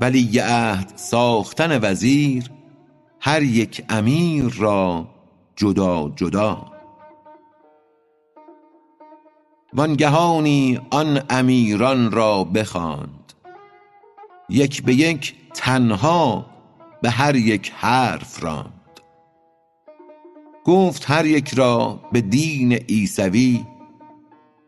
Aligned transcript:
ولی 0.00 0.38
عهد 0.38 0.92
ساختن 0.96 1.78
وزیر 1.82 2.50
هر 3.20 3.42
یک 3.42 3.84
امیر 3.88 4.44
را 4.58 5.08
جدا 5.56 6.12
جدا. 6.16 6.72
وانگهانی 9.72 10.80
آن 10.90 11.22
امیران 11.30 12.12
را 12.12 12.44
بخواند. 12.44 13.32
یک 14.48 14.82
به 14.82 14.94
یک 14.94 15.34
تنها 15.54 16.46
به 17.02 17.10
هر 17.10 17.36
یک 17.36 17.72
حرف 17.76 18.44
راند. 18.44 18.72
گفت 20.64 21.10
هر 21.10 21.26
یک 21.26 21.54
را 21.54 22.00
به 22.12 22.20
دین 22.20 22.72
عیسوی 22.72 23.64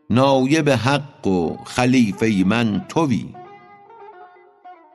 نایب 0.09 0.69
حق 0.69 1.27
و 1.27 1.57
خلیفه 1.63 2.43
من 2.45 2.85
توی. 2.89 3.40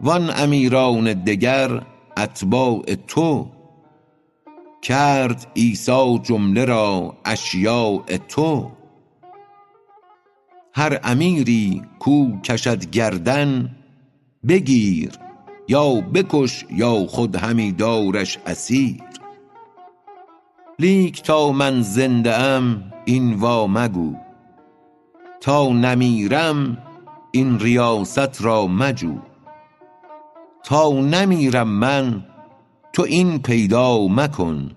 وان 0.01 0.31
امیران 0.31 1.13
دگر 1.13 1.83
اتباع 2.17 2.95
تو 3.07 3.47
کرد 4.83 5.47
عیسی 5.57 6.19
جمله 6.23 6.65
را 6.65 7.17
اشیاء 7.25 8.03
تو 8.29 8.71
هر 10.75 11.01
امیری 11.05 11.83
کو 11.99 12.41
کشد 12.41 12.91
گردن 12.91 13.77
بگیر 14.49 15.13
یا 15.69 16.01
بکش 16.15 16.65
یا 16.71 17.07
خود 17.07 17.37
همی 17.37 17.73
دارش 17.73 18.39
اسیر 18.47 19.03
لیک 20.79 21.23
تا 21.23 21.53
من 21.53 21.83
زنده 21.83 22.35
ام 22.35 22.93
این 23.05 23.35
وا 23.35 23.67
مگو 23.67 24.15
تا 25.41 25.69
نمیرم 25.69 26.79
این 27.33 27.59
ریاست 27.61 28.43
را 28.43 28.67
مجو 28.67 29.19
تا 30.67 30.91
نمیرم 30.91 31.69
من 31.69 32.25
تو 32.93 33.03
این 33.03 33.39
پیدا 33.39 34.07
مکن. 34.09 34.71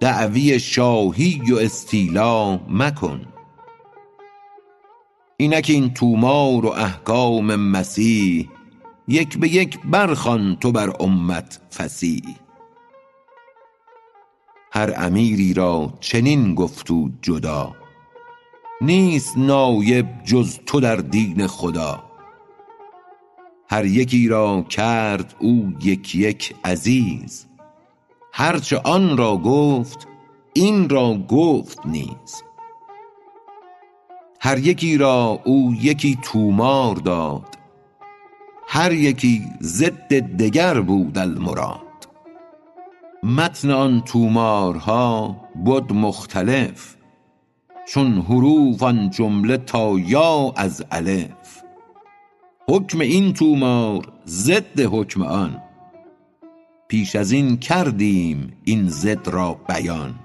دعوی 0.00 0.60
شاهی 0.60 1.42
و 1.52 1.56
استیلا 1.56 2.56
مکن. 2.68 3.20
اینک 5.36 5.66
این 5.68 5.94
طومار 5.94 6.66
و 6.66 6.68
احکام 6.68 7.56
مسیح 7.56 8.48
یک 9.08 9.38
به 9.38 9.48
یک 9.48 9.78
برخوان 9.84 10.56
تو 10.60 10.72
بر 10.72 10.92
امت 11.00 11.60
فصیح 11.74 12.22
هر 14.72 14.94
امیری 14.96 15.54
را 15.54 15.92
چنین 16.00 16.54
گفت 16.54 16.90
او 16.90 17.10
جدا 17.22 17.76
نیست 18.80 19.38
نایب 19.38 20.06
جز 20.24 20.58
تو 20.66 20.80
در 20.80 20.96
دین 20.96 21.46
خدا. 21.46 22.11
هر 23.72 23.84
یکی 23.84 24.28
را 24.28 24.62
کرد 24.62 25.34
او 25.38 25.72
یک 25.82 26.14
یک 26.14 26.54
عزیز 26.64 27.46
هرچه 28.32 28.78
آن 28.78 29.16
را 29.16 29.36
گفت 29.36 30.08
این 30.52 30.88
را 30.88 31.14
گفت 31.28 31.86
نیز. 31.86 32.42
هر 34.40 34.58
یکی 34.58 34.96
را 34.96 35.40
او 35.44 35.74
یکی 35.80 36.18
طومار 36.22 36.96
داد 36.96 37.58
هر 38.68 38.92
یکی 38.92 39.42
ضد 39.62 40.14
دگر 40.14 40.80
بود 40.80 41.18
المراد. 41.18 42.08
متن 43.22 43.70
آن 43.70 44.00
طومارها 44.00 45.36
بد 45.66 45.92
مختلف 45.92 46.96
چون 47.88 48.20
حروف 48.20 48.82
آن 48.82 49.10
جمله 49.10 49.56
تا 49.56 49.98
یا 49.98 50.52
از 50.56 50.84
الف. 50.90 51.62
حکم 52.68 53.00
این 53.00 53.32
طومار 53.32 54.12
ضد 54.26 54.80
حکم 54.80 55.22
آن. 55.22 55.62
پیش 56.88 57.16
از 57.16 57.32
این 57.32 57.56
کردیم 57.56 58.52
این 58.64 58.88
ضد 58.88 59.28
را 59.28 59.54
بیان. 59.68 60.21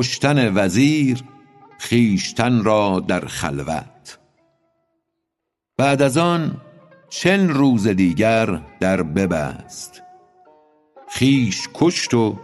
کشتن 0.00 0.54
وزیر 0.54 1.24
خویشتن 1.78 2.64
را 2.64 3.00
در 3.08 3.20
خلوت. 3.20 4.18
بعد 5.76 6.02
از 6.02 6.18
آن 6.18 6.56
چل 7.10 7.48
روز 7.48 7.86
دیگر 7.86 8.60
در 8.80 9.02
ببست. 9.02 10.02
خویش 11.08 11.68
کشت 11.74 12.14
و 12.14 12.38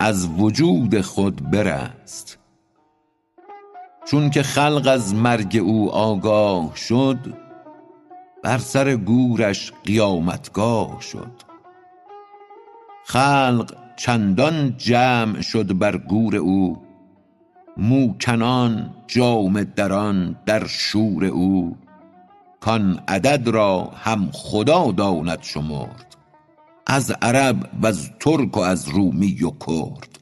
از 0.00 0.28
وجود 0.28 1.00
خود 1.00 1.50
برست. 1.50 2.38
چونک 4.10 4.42
خلق 4.42 4.86
از 4.86 5.14
مرگ 5.14 5.56
او 5.56 5.90
آگاه 5.90 6.76
شد 6.76 7.18
بر 8.42 8.58
سر 8.58 8.96
گورش 8.96 9.72
قیامتگاه 9.84 11.00
شد. 11.00 11.42
خلق 13.04 13.76
چندان 13.96 14.74
جمع 14.76 15.40
شد 15.40 15.78
بر 15.78 15.96
گور 15.96 16.36
او 16.36 16.91
موکنان 17.76 18.94
جامه 19.06 19.64
دران 19.64 20.36
در 20.46 20.66
شور 20.66 21.24
او. 21.24 21.76
کان 22.60 23.00
عدد 23.08 23.48
را 23.48 23.84
هم 23.84 24.30
خدا 24.32 24.92
داند 24.92 25.42
شمرد. 25.42 26.16
از 26.86 27.10
عرب 27.10 27.70
وز 27.82 28.10
ترک 28.20 28.56
و 28.56 28.60
از 28.60 28.88
رومی 28.88 29.42
و 29.42 29.50
کرد. 29.50 30.18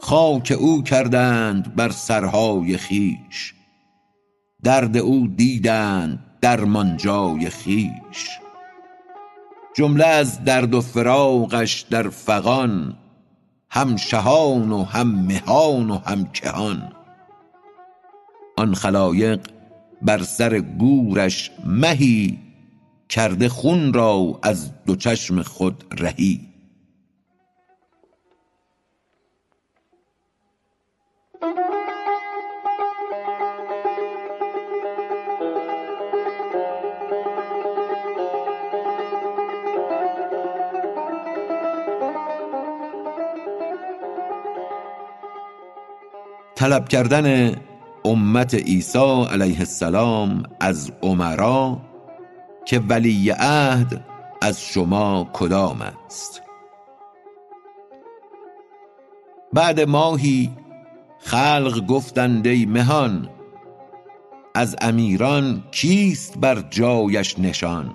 خاک 0.00 0.56
او 0.58 0.82
کردند 0.82 1.74
بر 1.76 1.90
سرهای 1.90 2.76
خویش. 2.76 3.54
درد 4.62 4.96
او 4.96 5.26
دیدند 5.26 6.18
درمانجای 6.40 7.50
خویش. 7.50 8.38
جمله 9.76 10.06
از 10.06 10.44
درد 10.44 10.74
و 10.74 10.80
فراقش 10.80 11.80
در 11.80 12.08
فغان 12.08 12.96
هم 13.74 13.96
شهان 13.96 14.72
و 14.72 14.84
هم 14.84 15.06
مهان 15.06 15.90
و 15.90 15.98
هم 15.98 16.24
کهان. 16.24 16.92
آن 18.56 18.74
خلایق 18.74 19.40
بر 20.02 20.22
سر 20.22 20.58
گورش 20.60 21.50
مهی 21.64 22.38
کرده 23.08 23.48
خون 23.48 23.92
را 23.92 24.38
از 24.42 24.70
دو 24.86 24.96
چشم 24.96 25.42
خود 25.42 25.84
رهی. 25.98 26.51
طلب 46.62 46.88
کردن 46.88 47.56
امت 48.04 48.54
عیسی 48.54 49.24
علیه 49.30 49.58
السلام 49.58 50.42
از 50.60 50.92
امرا 51.02 51.78
که 52.64 52.80
ولی 52.88 53.30
عهد 53.30 54.04
از 54.42 54.62
شما 54.62 55.30
کدام 55.32 55.82
است. 56.06 56.42
بعد 59.52 59.80
ماهی 59.80 60.50
خلق 61.18 61.86
گفتند 61.86 62.46
ای 62.46 62.66
مهان 62.66 63.28
از 64.54 64.76
امیران 64.80 65.62
کیست 65.70 66.38
بر 66.38 66.64
جایش 66.70 67.38
نشان؟ 67.38 67.94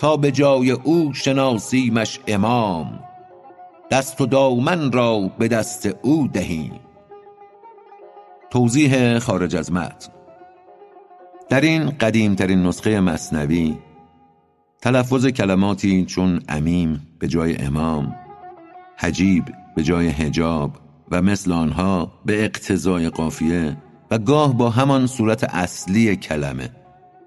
تا 0.00 0.16
به 0.16 0.32
جای 0.32 0.70
او 0.70 1.14
شناسیمش 1.14 2.20
امام 2.26 3.00
دست 3.90 4.20
و 4.20 4.26
دامن 4.26 4.92
را 4.92 5.30
به 5.38 5.48
دست 5.48 5.88
او 6.02 6.28
دهیم. 6.32 6.85
توضیح 8.56 9.18
خارج 9.18 9.56
از 9.56 9.72
متن 9.72 10.08
در 11.48 11.60
این 11.60 11.90
قدیم 11.90 12.34
ترین 12.34 12.62
نسخه 12.62 13.00
مثنوی 13.00 13.78
تلفظ 14.80 15.26
کلماتی 15.26 16.04
چون 16.04 16.42
امیم 16.48 17.06
به 17.18 17.28
جای 17.28 17.56
امام 17.56 18.14
حجیب 18.98 19.44
به 19.76 19.82
جای 19.82 20.08
حجاب 20.08 20.76
و 21.10 21.22
مثل 21.22 21.52
آنها 21.52 22.12
به 22.26 22.44
اقتضای 22.44 23.08
قافیه 23.08 23.76
و 24.10 24.18
گاه 24.18 24.56
با 24.56 24.70
همان 24.70 25.06
صورت 25.06 25.44
اصلی 25.44 26.16
کلمه 26.16 26.70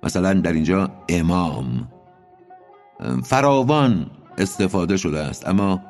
مثلا 0.03 0.33
در 0.33 0.53
اینجا 0.53 0.91
امام. 1.09 1.87
فراوان 3.23 4.11
استفاده 4.37 4.97
شده 4.97 5.19
است 5.19 5.47
اما 5.47 5.81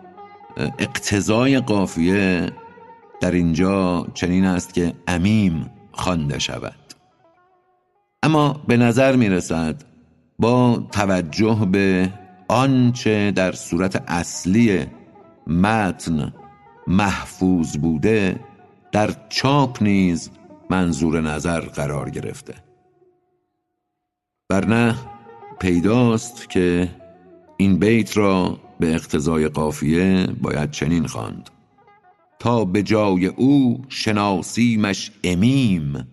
اقتضای 0.79 1.59
قافیه 1.59 2.51
در 3.21 3.31
اینجا 3.31 4.07
چنین 4.13 4.45
است 4.45 4.73
که 4.73 4.93
امیم 5.07 5.69
خوانده 5.91 6.39
شود. 6.39 6.75
اما 8.23 8.61
به 8.67 8.77
نظر 8.77 9.15
می 9.15 9.29
رسد 9.29 9.83
با 10.39 10.87
توجه 10.91 11.67
به 11.71 12.13
آنچه 12.47 13.31
در 13.31 13.51
صورت 13.51 14.03
اصلی 14.07 14.85
متن 15.47 16.33
محفوظ 16.87 17.77
بوده 17.77 18.39
در 18.91 19.11
چاپ 19.29 19.83
نیز 19.83 20.29
منظور 20.69 21.21
نظر 21.21 21.59
قرار 21.59 22.09
گرفته. 22.09 22.53
برنه 24.49 24.95
پیداست 25.59 26.49
که 26.49 26.89
این 27.57 27.79
بیت 27.79 28.17
را 28.17 28.59
به 28.79 28.93
اقتضای 28.93 29.47
قافیه 29.47 30.27
باید 30.41 30.71
چنین 30.71 31.07
خواند. 31.07 31.49
تا 32.39 32.65
به 32.65 32.83
جای 32.83 33.25
او 33.25 33.81
شناسیمش 33.89 35.11
امیم 35.23 36.07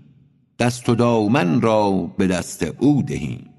دست 0.58 0.88
و 0.88 0.94
دامن 0.94 1.60
را 1.60 1.90
به 2.18 2.26
دست 2.26 2.62
او 2.62 3.02
دهیم. 3.02 3.50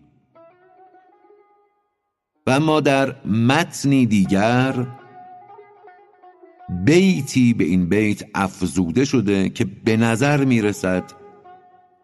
و 2.48 2.52
اما 2.52 2.80
در 2.80 3.26
متنی 3.26 4.06
دیگر 4.06 4.88
بیتی 6.86 7.54
به 7.54 7.64
این 7.64 7.90
بیت 7.90 8.24
افزوده 8.36 9.06
شده 9.06 9.50
که 9.50 9.66
به 9.66 9.98
نظر 9.98 10.46
می 10.46 10.62
رسد 10.62 11.04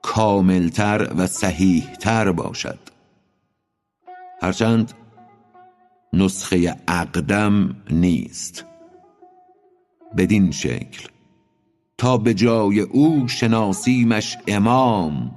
کاملتر 0.02 1.14
و 1.18 1.28
صحیحتر 1.28 2.32
باشد. 2.32 2.80
هرچند 4.42 4.94
نسخه 6.14 6.76
اقدم 6.88 7.76
نیست. 7.90 8.66
بدین 10.18 10.52
شکل. 10.52 11.08
تا 11.98 12.18
به 12.18 12.34
جای 12.34 12.80
او 12.80 13.28
شناسیمش 13.28 14.38
امام 14.48 15.32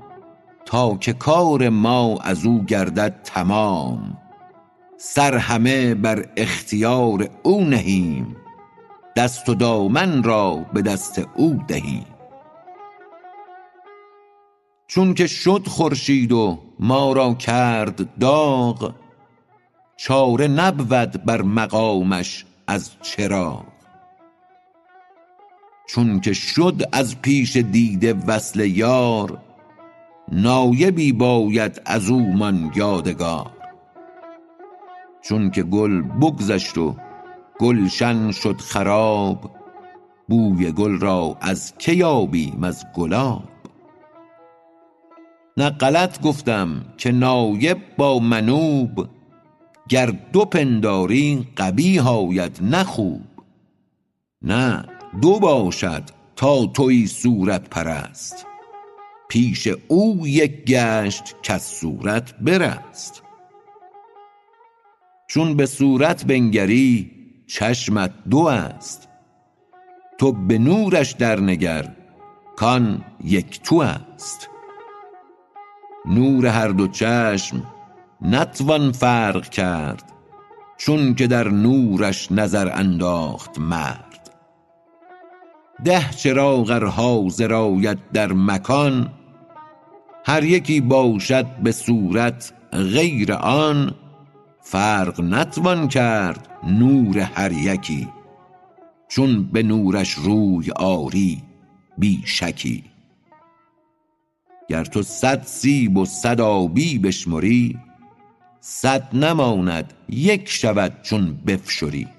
تا 0.65 0.97
که 0.97 1.13
کار 1.13 1.69
ما 1.69 2.19
از 2.23 2.47
او 2.47 2.65
گردد 2.65 3.21
تمام. 3.25 4.19
سر 4.99 5.37
همه 5.37 5.95
بر 5.95 6.29
اختیار 6.37 7.29
او 7.43 7.65
نهیم 7.65 8.37
دست 9.17 9.49
و 9.49 9.55
دامن 9.55 10.23
را 10.23 10.67
به 10.73 10.83
دست 10.83 11.23
او 11.35 11.61
دهیم. 11.69 12.07
چون 14.87 15.15
که 15.15 15.27
شد 15.27 15.67
خورشید 15.67 16.33
و 16.33 16.59
ما 16.81 17.13
را 17.13 17.35
کرد 17.35 18.19
داغ 18.19 18.95
چاره 19.97 20.49
نبود 20.49 21.25
بر 21.25 21.43
مقامش 21.43 22.45
از 22.67 22.91
چراغ. 23.03 23.76
چون 25.87 26.21
که 26.21 26.33
شد 26.33 26.83
از 26.93 27.23
پیش 27.23 27.57
دیده 27.57 28.13
وصل 28.13 28.61
یار 28.61 29.39
نایبی 30.33 31.13
باید 31.13 31.83
از 31.85 32.09
او 32.09 32.37
من 32.37 32.71
یادگار. 32.75 33.51
چون 35.23 35.51
که 35.51 35.63
گل 35.63 36.03
بگذشت 36.03 36.79
و 36.79 36.97
گلشن 37.59 38.31
شد 38.31 38.61
خراب 38.61 39.51
بوی 40.29 40.73
گل 40.73 41.01
را 41.01 41.37
از 41.41 41.75
که 41.79 41.93
یابیم 41.93 42.65
از 42.65 42.87
گلاب؟ 42.95 43.43
نه 45.57 45.71
غلط 45.71 46.23
گفتم 46.23 46.85
که 46.97 47.13
نایب 47.13 47.79
با 47.97 48.19
منوب 48.19 49.09
گر 49.89 50.07
دو 50.07 50.45
پنداری 50.45 51.47
قبیح 51.57 52.09
آید 52.09 52.59
نه 52.63 52.85
خوب. 52.85 53.23
نه 54.43 54.85
دو 55.23 55.39
باشد 55.39 56.03
تا 56.37 56.67
تویی 56.67 57.07
صورت 57.07 57.69
پرست. 57.71 58.47
پیش 59.29 59.69
او 59.89 60.27
یک 60.27 60.65
گشت 60.65 61.35
کز 61.43 61.63
صورت 61.63 62.35
برست. 62.35 63.23
چون 65.29 65.55
به 65.57 65.67
صورت 65.67 66.25
بنگری 66.25 67.11
چشمت 67.47 68.13
دو 68.31 68.39
است. 68.39 69.09
تو 70.19 70.33
به 70.33 70.59
نورش 70.59 71.13
در 71.13 71.41
نگر 71.41 71.97
کان 72.57 73.05
یک 73.25 73.63
تو 73.63 73.77
است. 73.77 74.49
نور 76.07 76.47
هر 76.47 76.69
دو 76.69 76.89
چشم 76.89 77.63
نتوان 78.23 78.93
فرق 78.93 79.49
کرد 79.49 80.13
چون 80.77 81.15
که 81.15 81.27
در 81.27 81.49
نورش 81.49 82.33
نظر 82.33 82.71
انداخت 82.75 83.59
مرد. 83.59 84.06
ده 85.85 86.11
چراغ 86.11 86.71
ار 86.71 86.87
حاضر 86.87 87.53
آید 87.53 87.99
در 88.13 88.33
مکان 88.33 89.11
هر 90.27 90.45
یکی 90.45 90.81
باشد 90.81 91.47
به 91.47 91.73
صورت 91.73 92.53
غیر 92.73 93.33
آن 93.33 93.95
فرق 94.61 95.21
نتوان 95.21 95.89
کرد 95.89 96.49
نور 96.67 97.19
هر 97.19 97.53
یکی 97.53 98.09
چون 99.09 99.45
به 99.45 99.63
نورش 99.63 100.13
روی 100.13 100.71
آری 100.71 101.43
بی 101.99 102.23
شکی. 102.25 102.85
گر 104.69 104.85
تو 104.85 105.03
صد 105.03 105.43
سیب 105.45 105.97
و 105.97 106.05
صد 106.05 106.41
آبی 106.41 106.99
بشمری 106.99 107.79
صد 108.61 109.17
نماند 109.17 109.93
یک 110.09 110.49
شود 110.49 111.03
چون 111.03 111.41
بفشری. 111.47 112.16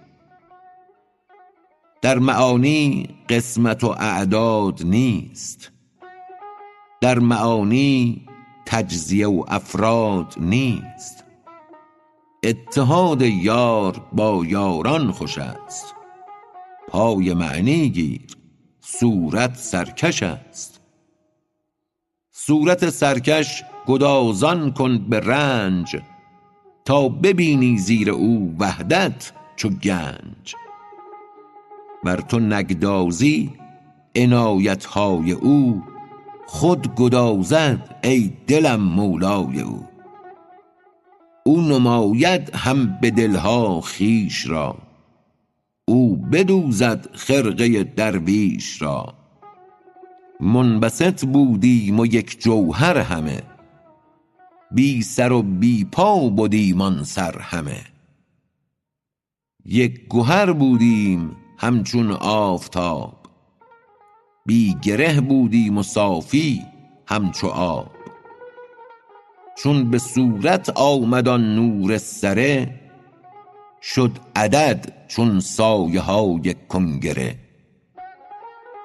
در 2.01 2.19
معانی 2.19 3.09
قسمت 3.29 3.83
و 3.83 3.87
اعداد 3.87 4.83
نیست. 4.83 5.71
در 7.01 7.19
معانی 7.19 8.25
تجزیه 8.65 9.27
و 9.27 9.43
افراد 9.47 10.35
نیست. 10.37 11.23
اتحاد 12.43 13.21
یار 13.21 14.01
با 14.13 14.45
یاران 14.45 15.11
خوش 15.11 15.37
است. 15.37 15.95
پای 16.87 17.33
معنی 17.33 17.89
گیر 17.89 18.27
صورت 18.79 19.55
سرکش 19.55 20.23
است. 20.23 20.81
صورت 22.31 22.89
سرکش 22.89 23.63
گدازان 23.87 24.71
کن 24.71 24.97
به 24.97 25.19
رنج 25.19 26.01
تا 26.85 27.09
ببینی 27.09 27.77
زیر 27.77 28.09
او 28.09 28.55
وحدت 28.59 29.31
چو 29.55 29.69
گنج. 29.69 30.55
ور 32.07 32.21
تو 32.21 32.39
نگدازی 32.39 33.53
عنایت 34.15 34.85
های 34.85 35.31
او 35.31 35.83
خود 36.45 36.95
گدازد 36.95 37.95
ای 38.03 38.33
دلم 38.47 38.81
مولای 38.81 39.61
او. 39.61 39.85
او 41.45 41.61
نماید 41.61 42.55
هم 42.55 42.97
به 43.01 43.11
دلها 43.11 43.81
خویش 43.81 44.47
را 44.49 44.77
او 45.87 46.15
بدوزد 46.15 47.15
خرقه 47.15 47.83
درویش 47.83 48.81
را. 48.81 49.13
منبسط 50.39 51.25
بودیم 51.25 51.99
و 51.99 52.05
یک 52.05 52.41
جوهر 52.41 52.97
همه 52.97 53.43
بی 54.71 55.01
سر 55.01 55.31
و 55.31 55.41
بی 55.41 55.85
پا 55.85 56.29
بدیم 56.29 56.81
آن 56.81 57.03
سر 57.03 57.39
همه. 57.39 57.81
یک 59.65 60.01
گهر 60.09 60.51
بودیم 60.53 61.35
همچون 61.57 62.11
آفتاب. 62.11 63.13
بی 64.45 64.75
گره 64.81 65.21
بودیم 65.21 65.77
و 65.77 65.83
صافی 65.83 66.61
همچو 67.07 67.47
آب. 67.47 67.91
چون 69.57 69.91
به 69.91 69.97
صورت 69.97 70.69
آمد 70.69 71.27
آن 71.27 71.55
نور 71.55 71.97
سره 71.97 72.79
شد 73.81 74.11
عدد 74.35 75.07
چون 75.07 75.39
سایه 75.39 76.01
های 76.01 76.55
کنگره. 76.69 77.35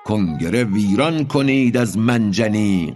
کنگره 0.05 0.65
ویران 0.65 1.25
کنید 1.25 1.77
از 1.77 1.99
منجنیق 1.99 2.95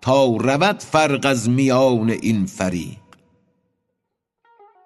تا 0.00 0.26
رود 0.26 0.80
فرق 0.80 1.26
از 1.26 1.50
میان 1.50 2.10
این 2.10 2.46
فریق. 2.46 2.96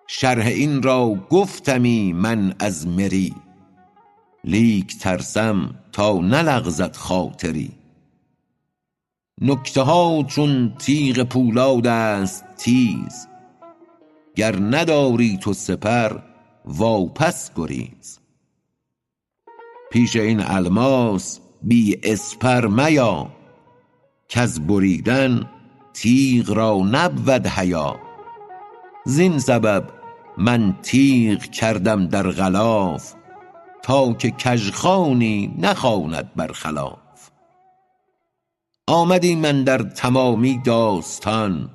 شرح 0.07 0.47
این 0.47 0.83
را 0.83 1.15
گفتمی 1.31 2.13
من 2.13 2.55
از 2.59 2.87
مری 2.89 3.35
لیک 4.45 4.99
ترسم 4.99 5.75
تا 5.93 6.19
نلغزد 6.19 6.97
خاطری. 6.97 7.71
نکته 9.41 9.81
ها 9.83 10.23
چون 10.23 10.75
تیغ 10.79 11.23
پولاد 11.23 11.87
است 11.87 12.45
تیز 12.57 13.27
گر 14.37 14.57
نداری 14.57 15.39
تو 15.43 15.53
سپر 15.53 16.19
واپس 16.65 17.51
گریز. 17.57 18.19
پیش 19.91 20.17
این 20.17 20.41
الماس 20.41 21.41
بی 21.63 22.01
اسپر 22.03 22.67
میا 22.67 23.33
کز 24.29 24.61
بریدن 24.61 25.51
تیغ 25.93 26.51
را 26.51 26.79
نبود 26.91 27.47
حیا. 27.47 27.97
زین 29.05 29.39
سبب 29.39 29.85
من 30.39 30.77
تیغ 30.83 31.43
کردم 31.43 32.07
در 32.07 32.31
غلاف 32.31 33.15
تا 33.83 34.13
که 34.13 34.31
کژخوانی 34.31 35.55
نخواند 35.59 36.31
بر 36.37 36.53
خلاف 36.53 37.31
آمدیم 38.87 39.45
اندر 39.45 39.83
تمامی 39.83 40.61
داستان 40.65 41.71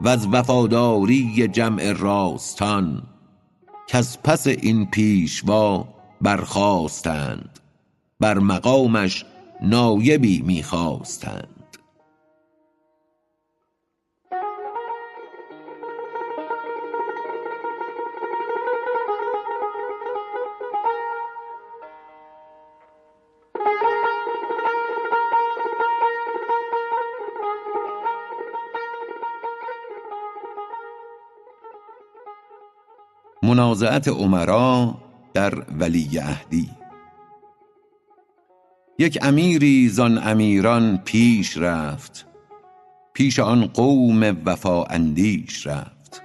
وز 0.00 0.26
وفاداری 0.32 1.48
جمع 1.48 1.92
راستان 1.92 3.02
کز 3.88 4.18
پس 4.24 4.46
این 4.46 4.90
پیشوا 4.90 5.88
برخاستند 6.20 7.60
بر 8.20 8.38
مقامش 8.38 9.24
نایبی 9.62 10.42
می 10.46 10.62
منازعت 33.60 34.08
امرا 34.08 34.94
در 35.34 35.54
ولیعهدی 35.78 36.70
یک 38.98 39.18
امیری 39.22 39.88
زان 39.88 40.28
امیران 40.28 40.96
پیش 41.04 41.56
رفت 41.56 42.26
پیش 43.14 43.38
آن 43.38 43.66
قوم 43.66 44.36
وفا 44.46 44.84
اندیش 44.84 45.66
رفت. 45.66 46.22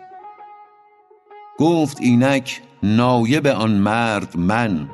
گفت 1.59 2.01
اینک 2.01 2.61
نایب 2.83 3.47
آن 3.47 3.71
مرد 3.71 4.37
من 4.37 4.89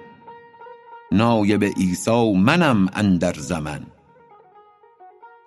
نایب 1.12 1.63
عیسی 1.63 2.33
منم 2.33 2.89
اندر 2.93 3.33
زمن. 3.33 3.81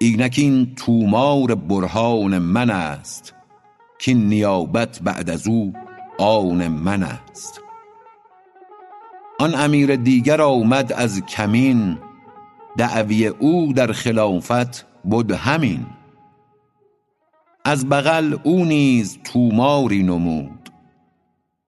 اینک 0.00 0.34
این 0.38 0.74
طومار 0.74 1.54
برهان 1.54 2.38
من 2.38 2.70
است 2.70 3.34
کاین 4.06 4.28
نیابت 4.28 5.02
بعد 5.02 5.30
از 5.30 5.46
او 5.46 5.72
آن 6.18 6.68
من 6.68 7.02
است. 7.02 7.60
آن 9.40 9.54
امیر 9.54 9.96
دیگر 9.96 10.40
آمد 10.42 10.92
از 10.92 11.22
کمین 11.26 11.98
دعوی 12.76 13.26
او 13.26 13.72
در 13.72 13.92
خلافت 13.92 14.86
بد 15.10 15.30
همین. 15.30 15.86
از 17.64 17.88
بغل 17.88 18.36
او 18.42 18.64
نیز 18.64 19.18
طوماری 19.24 20.02
نمود 20.02 20.70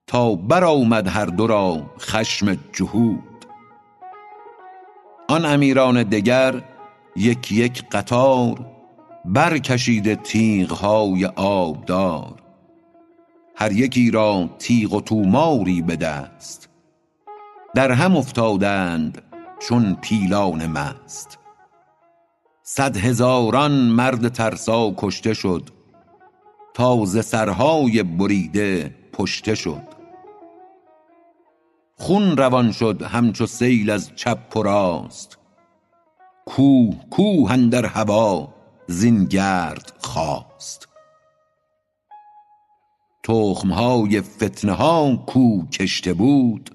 تا 0.06 0.34
برآمد 0.34 1.08
هر 1.08 1.26
دو 1.26 1.46
را 1.46 1.90
خشم 2.00 2.58
جهود. 2.72 3.46
آن 5.28 5.44
امیران 5.44 6.02
دگر 6.02 6.62
یک 7.16 7.52
یک 7.52 7.84
قطار 7.92 8.66
برکشیده 9.24 10.16
تیغهای 10.16 11.26
آبدار. 11.36 12.45
هر 13.58 13.72
یکی 13.72 14.10
را 14.10 14.50
تیغ 14.58 14.92
و 14.92 15.00
طوماری 15.00 15.82
به 15.82 15.96
دست. 15.96 16.68
در 17.74 17.92
هم 17.92 18.16
افتادند 18.16 19.22
چون 19.58 19.94
پیلان 19.94 20.66
مست. 20.66 21.38
صد 22.62 22.96
هزاران 22.96 23.72
مرد 23.72 24.28
ترسا 24.28 24.94
کشته 24.96 25.34
شد 25.34 25.70
تا 26.74 27.04
ز 27.04 27.24
سرهای 27.24 28.02
بریده 28.02 28.94
پشته 29.12 29.54
شد. 29.54 29.82
خون 31.94 32.36
روان 32.36 32.72
شد 32.72 33.02
همچو 33.02 33.46
سیل 33.46 33.90
از 33.90 34.10
چپ 34.16 34.56
و 34.56 34.62
راست. 34.62 35.38
کوه 36.46 36.94
کوه 37.10 37.52
اندر 37.52 37.86
هوا 37.86 38.54
زین 38.86 39.24
گرد 39.24 39.92
خاست. 39.98 40.88
تخمهای 43.26 44.20
فتنه 44.20 44.72
ها 44.72 45.16
کو 45.26 45.66
کشته 45.66 46.14
بود 46.14 46.70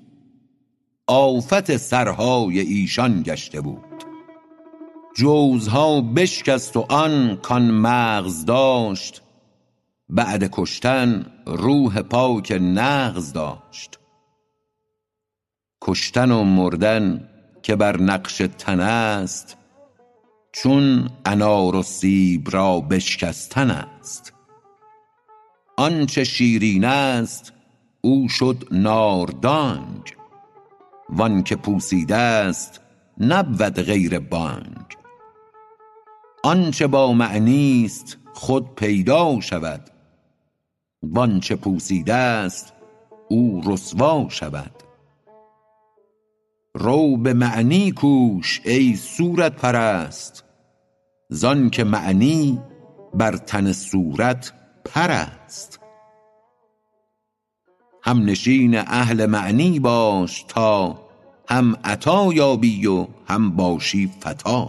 آفت 1.07 1.77
سرهای 1.77 2.59
ایشان 2.59 3.23
گشته 3.23 3.61
بود. 3.61 4.03
جوزها 5.17 6.01
بشکست 6.01 6.77
و 6.77 6.85
آن 6.89 7.39
کان 7.41 7.71
مغز 7.71 8.45
داشت 8.45 9.21
بعد 10.09 10.49
کشتن 10.51 11.25
روح 11.45 12.01
پاک 12.01 12.57
نغز 12.61 13.33
داشت. 13.33 13.99
کشتن 15.81 16.31
و 16.31 16.43
مردن 16.43 17.29
که 17.63 17.75
بر 17.75 18.01
نقش 18.01 18.37
تن 18.57 18.79
است 18.79 19.57
چون 20.51 21.09
انار 21.25 21.75
و 21.75 21.83
سیب 21.83 22.49
را 22.51 22.79
بشکستن 22.79 23.71
است. 23.71 24.30
آنچه 25.81 26.23
شیرین 26.23 26.85
است 26.85 27.53
او 28.01 28.29
شد 28.29 28.67
ناردانگ. 28.71 30.15
وآنکه 31.09 31.55
پوسیده 31.55 32.15
است 32.15 32.81
نبود 33.17 33.79
غیر 33.79 34.19
بانگ. 34.19 34.85
آنچه 36.43 36.87
با 36.87 37.13
معنی 37.13 37.83
است 37.85 38.17
خود 38.33 38.75
پیدا 38.75 39.39
شود. 39.39 39.89
وآنچه 41.03 41.55
پوسیده 41.55 42.13
است 42.13 42.73
او 43.29 43.61
رسوا 43.65 44.27
شود. 44.29 44.83
رو 46.75 47.17
به 47.17 47.33
معنی 47.33 47.91
کوش 47.91 48.61
ای 48.65 48.95
صورت 48.95 49.55
پرست 49.55 50.43
زآنکه 51.29 51.83
معنی 51.83 52.59
بر 53.13 53.37
تن 53.37 53.71
صورت 53.71 54.53
پر 54.93 55.11
است. 55.11 55.79
همنشین 58.03 58.77
اهل 58.77 59.25
معنی 59.25 59.79
باش 59.79 60.45
تا 60.47 60.99
هم 61.49 61.75
عطا 61.83 62.33
یابی 62.33 62.87
و 62.87 63.07
هم 63.27 63.55
باشی 63.55 64.07
فتی 64.07 64.67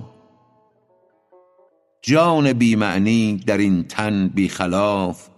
جان 2.02 2.52
بی 2.52 2.76
معنی 2.76 3.36
در 3.36 3.58
این 3.58 3.84
تن 3.84 4.28
بی 4.28 4.48
خلاف 4.48 5.28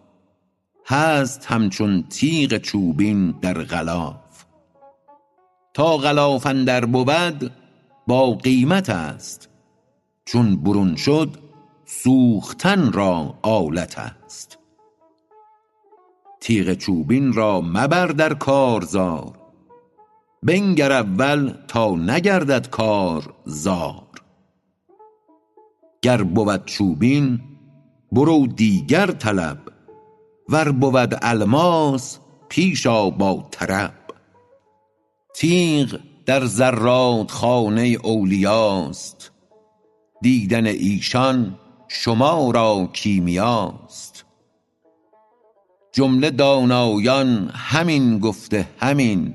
هست 0.87 1.47
همچون 1.47 2.05
تیغ 2.11 2.57
چوبین 2.59 3.31
در 3.31 3.63
غلاف. 3.63 4.45
تا 5.75 5.97
غلاف 5.97 6.47
اندر 6.47 6.85
بود 6.85 7.53
با 8.07 8.35
قیمت 8.35 8.91
است. 8.91 9.49
چون 10.25 10.57
برون 10.57 10.97
شد 10.97 11.39
سوختن 11.85 12.93
را 12.93 13.35
آلت 13.43 13.99
است. 13.99 14.59
تیغ 16.45 16.75
چوبین 16.75 17.33
را 17.33 17.61
مبر 17.61 18.07
در 18.07 18.35
کارزار 18.35 19.39
بنگر 20.43 20.93
اول 20.93 21.55
تا 21.69 21.95
نگردد 21.97 22.71
کار 22.71 23.35
زار. 23.45 24.07
گر 26.03 26.23
بود 26.23 26.65
چوبین 26.65 27.41
برو 28.13 28.47
دیگر 28.47 29.07
طلب 29.07 29.59
ور 30.49 30.73
بود 30.73 31.19
الماس 31.23 32.19
پیش 32.49 32.87
آ 32.87 33.11
با 33.11 33.49
طرب. 33.51 33.95
تیغ 35.35 36.01
در 36.27 36.45
زرادخانه 36.45 37.97
اولیاست 38.03 39.33
دیدن 40.23 40.67
ایشان 40.67 41.59
شما 41.89 42.51
را 42.51 42.89
کیمیاست. 42.93 44.14
جمله 45.95 46.31
دانایان 46.31 47.51
همین 47.55 48.19
گفته 48.19 48.69
همین. 48.81 49.35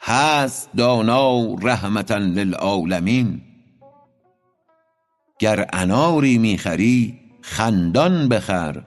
هست 0.00 0.70
دانا 0.76 1.54
رحمة 1.54 2.12
للعالمین. 2.12 3.40
گر 5.38 5.66
اناری 5.72 6.38
می 6.38 6.58
خری 6.58 7.18
خندان 7.40 8.28
بخر. 8.28 8.82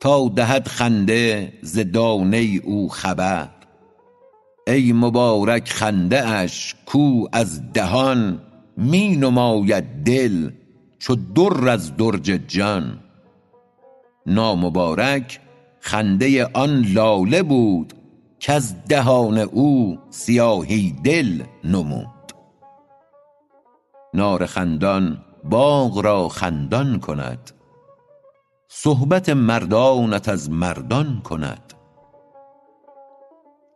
تا 0.00 0.28
دهد 0.28 0.68
خنده 0.68 1.52
ز 1.62 1.78
دانه 1.78 2.60
او 2.64 2.88
خبر. 2.88 3.48
ای 4.66 4.92
مبارک 4.92 5.68
خنده 5.68 6.28
اش 6.28 6.74
کو 6.86 7.26
از 7.32 7.72
دهان 7.72 8.40
می 8.76 9.16
نماید 9.16 9.84
دل 9.84 10.50
چو 10.98 11.14
در 11.14 11.68
از 11.68 11.96
درج 11.96 12.40
جان. 12.48 12.98
نامبارک 14.26 15.40
خنده 15.80 16.46
آن 16.54 16.82
لاله 16.82 17.42
بود 17.42 17.92
کز 18.40 18.74
دهان 18.88 19.38
او 19.38 19.98
سیاهی 20.10 20.96
دل 21.04 21.42
نمود. 21.64 22.32
نار 24.14 24.46
خندان 24.46 25.24
باغ 25.44 25.98
را 25.98 26.28
خندان 26.28 27.00
کند. 27.00 27.50
صحبت 28.68 29.28
مردانت 29.28 30.28
از 30.28 30.50
مردان 30.50 31.20
کند. 31.24 31.74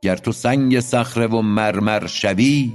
گر 0.03 0.17
تو 0.17 0.33
سنگ 0.33 0.81
صخره 0.81 1.27
و 1.27 1.43
مرمر 1.43 2.07
شوی 2.07 2.73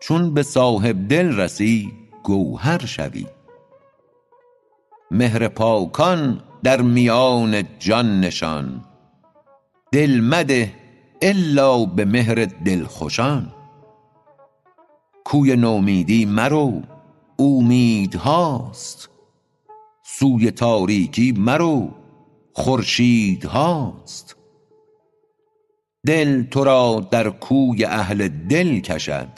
چون 0.00 0.34
به 0.34 0.42
صاحب 0.42 1.08
دل 1.08 1.36
رسی 1.36 1.92
گوهر 2.22 2.86
شوی. 2.86 3.26
مهر 5.10 5.48
پاکان 5.48 6.42
در 6.62 6.80
میان 6.80 7.64
جان 7.78 8.20
نشان. 8.20 8.84
دل 9.92 10.20
مده 10.20 10.74
الا 11.22 11.84
به 11.84 12.04
مهر 12.04 12.44
دلخوشان. 12.64 13.52
کوی 15.24 15.56
نومیدی 15.56 16.24
مرو 16.24 16.82
اومیدهاست 17.36 19.10
سوی 20.04 20.50
تاریکی 20.50 21.32
مرو 21.32 21.88
خورشیدهاست 22.52 24.36
دل 26.06 26.42
تو 26.42 26.64
را 26.64 27.08
در 27.10 27.30
کوی 27.30 27.84
اهل 27.84 28.28
دل 28.28 28.80
کشد 28.80 29.28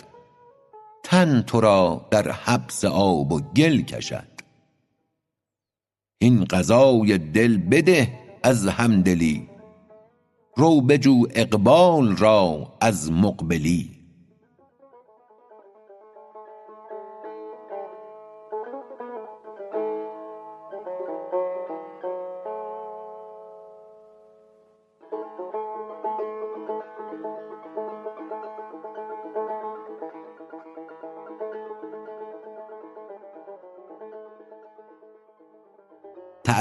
تن 1.04 1.42
تو 1.42 1.60
را 1.60 2.06
در 2.10 2.30
حبس 2.30 2.84
آب 2.84 3.32
و 3.32 3.40
گل 3.40 3.80
کشد. 3.80 4.31
هین 6.22 6.44
غذای 6.44 7.18
دل 7.18 7.56
بده 7.56 8.12
از 8.42 8.66
همدلی. 8.66 9.48
رو 10.56 10.80
بجو 10.80 11.26
اقبال 11.34 12.16
را 12.16 12.72
از 12.80 13.12
مقبلی. 13.12 14.01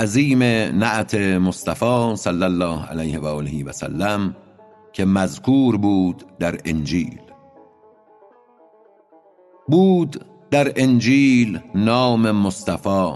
تعظیم 0.01 0.43
نعت 0.83 1.15
مصطفی 1.15 2.15
صلی 2.15 2.43
الله 2.43 2.85
علیه 2.85 3.19
و 3.19 3.25
آله 3.25 3.63
و 3.63 3.71
سلم 3.71 4.35
که 4.93 5.05
مذکور 5.05 5.77
بود 5.77 6.25
در 6.39 6.59
انجیل. 6.65 7.19
بود 9.67 10.25
در 10.51 10.71
انجیل 10.75 11.59
نام 11.75 12.31
مصطفی 12.31 13.13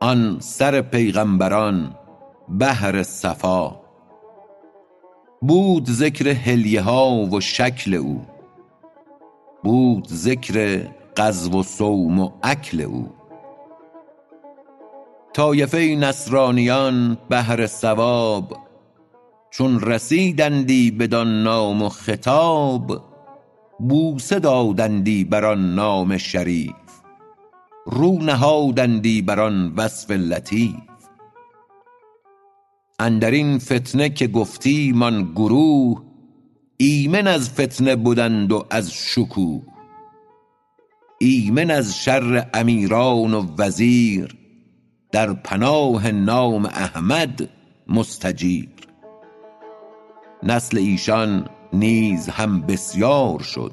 آن 0.00 0.36
سر 0.40 0.80
پیغمبران 0.80 1.94
بحر 2.60 3.02
صفا. 3.02 3.80
بود 5.42 5.90
ذکر 5.90 6.32
حلیه 6.32 6.82
ها 6.82 7.10
و 7.32 7.40
شکل 7.40 7.94
او. 7.94 8.20
بود 9.64 10.06
ذکر 10.08 10.88
غزو 11.16 11.60
و 11.60 11.62
صوم 11.62 12.20
و 12.20 12.30
اکل 12.42 12.80
او. 12.80 13.19
طایفه 15.40 15.78
نصرانیان 15.78 17.18
بهر 17.28 17.66
ثواب. 17.66 18.56
چون 19.50 19.80
رسیدندی 19.80 20.90
بدان 20.90 21.42
نام 21.42 21.82
و 21.82 21.88
خطاب 21.88 23.04
بوسه 23.78 24.38
دادندی 24.38 25.24
بر 25.24 25.44
آن 25.44 25.74
نام 25.74 26.16
شریف. 26.16 26.72
رو 27.86 28.22
نهادندی 28.22 29.22
بر 29.22 29.40
آن 29.40 29.72
وصف 29.76 30.10
لطیف. 30.10 30.74
اندر 32.98 33.30
این 33.30 33.58
فتنه 33.58 34.10
که 34.10 34.26
گفتیم 34.26 35.02
آن 35.02 35.32
گروه 35.34 36.02
ایمن 36.76 37.26
از 37.26 37.50
فتنه 37.50 37.96
بدند 37.96 38.52
و 38.52 38.66
از 38.70 38.92
شکوه. 38.92 39.62
ایمن 41.18 41.70
از 41.70 41.98
شر 41.98 42.50
امیران 42.54 43.34
و 43.34 43.46
وزیر 43.58 44.39
در 45.12 45.32
پناه 45.32 46.10
نام 46.10 46.66
احمد 46.66 47.48
مستجیر. 47.88 48.68
نسل 50.42 50.78
ایشان 50.78 51.48
نیز 51.72 52.28
هم 52.28 52.60
بسیار 52.60 53.40
شد. 53.40 53.72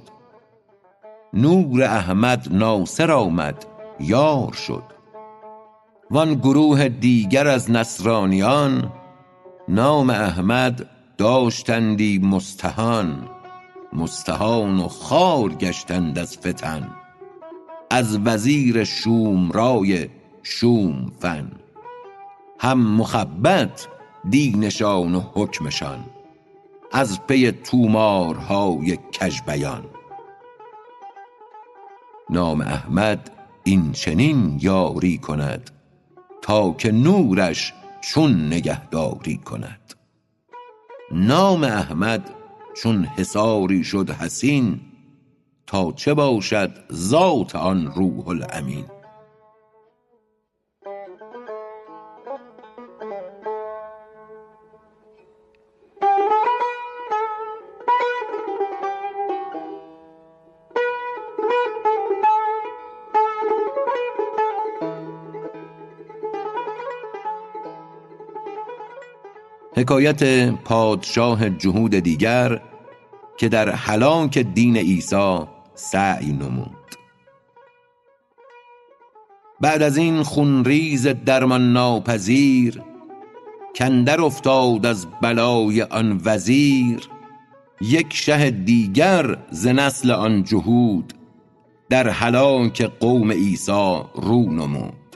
نور 1.34 1.84
احمد 1.84 2.48
ناصر 2.52 3.12
آمد 3.12 3.66
یار 4.00 4.54
شد. 4.54 4.84
وان 6.12 6.34
گروه 6.34 6.90
دیگر 6.90 7.48
از 7.48 7.72
نصرانیان 7.72 8.92
نام 9.68 10.10
احمد 10.10 10.90
داشتندی 11.18 12.20
مستهان. 12.20 13.30
مستهان 13.94 14.80
و 14.80 14.88
خوار 14.88 15.50
گشتند 15.50 16.20
از 16.20 16.38
فتن. 16.38 16.90
از 17.92 18.20
وزیر 18.26 18.84
شومرای 18.84 20.10
شوم 20.50 21.12
فن. 21.20 21.52
هم 22.60 22.96
مخبط 22.98 23.88
دینشان 24.30 25.16
و 25.16 25.20
حکمشان. 25.34 26.06
از 26.92 27.28
پی 27.28 27.52
طومارهای 27.52 28.98
کژ 29.12 29.42
بیان 29.42 29.86
نام 32.30 32.62
احمد 32.62 33.32
این 33.64 33.92
چنین 33.92 34.60
یاری 34.62 35.18
کند 35.18 35.72
تا 36.42 36.72
که 36.72 36.92
نورش 36.92 37.74
چون 38.02 38.48
نگهداری 38.48 39.38
کند. 39.38 39.94
نام 41.12 41.64
احمد 41.64 42.30
حصاری 42.76 43.04
حصاری 43.04 43.84
شد 43.84 44.10
حصین 44.10 44.80
تا 45.68 45.92
چه 45.92 46.14
باشد 46.14 46.72
ذات 46.94 47.56
آن 47.56 47.92
روح 47.92 48.28
الامین. 48.28 48.86
حکایت 69.78 70.50
پادشاه 70.50 71.50
جهود 71.50 71.96
دیگر 71.96 72.62
که 73.38 73.50
در 73.50 73.70
هلاک 73.70 74.38
دین 74.38 74.78
عیسی 74.78 75.40
سعی 75.76 76.32
نمود. 76.32 76.96
بعد 79.62 79.82
از 79.82 79.98
این 79.98 80.24
خونریز 80.24 81.08
درمان 81.08 81.74
ناپذیر 81.74 82.82
کاندر 83.80 84.22
افتاد 84.22 84.86
از 84.86 85.08
بلای 85.22 85.82
آن 85.82 86.22
وزیر 86.26 87.10
یک 87.82 88.14
شه 88.14 88.52
دیگر 88.52 89.38
ز 89.52 89.68
نسل 89.68 90.12
آن 90.12 90.44
جهود 90.44 91.14
در 91.90 92.10
هلاک 92.10 92.82
قوم 92.82 93.32
عیسی 93.32 94.02
رو 94.16 94.52
نمود. 94.52 95.07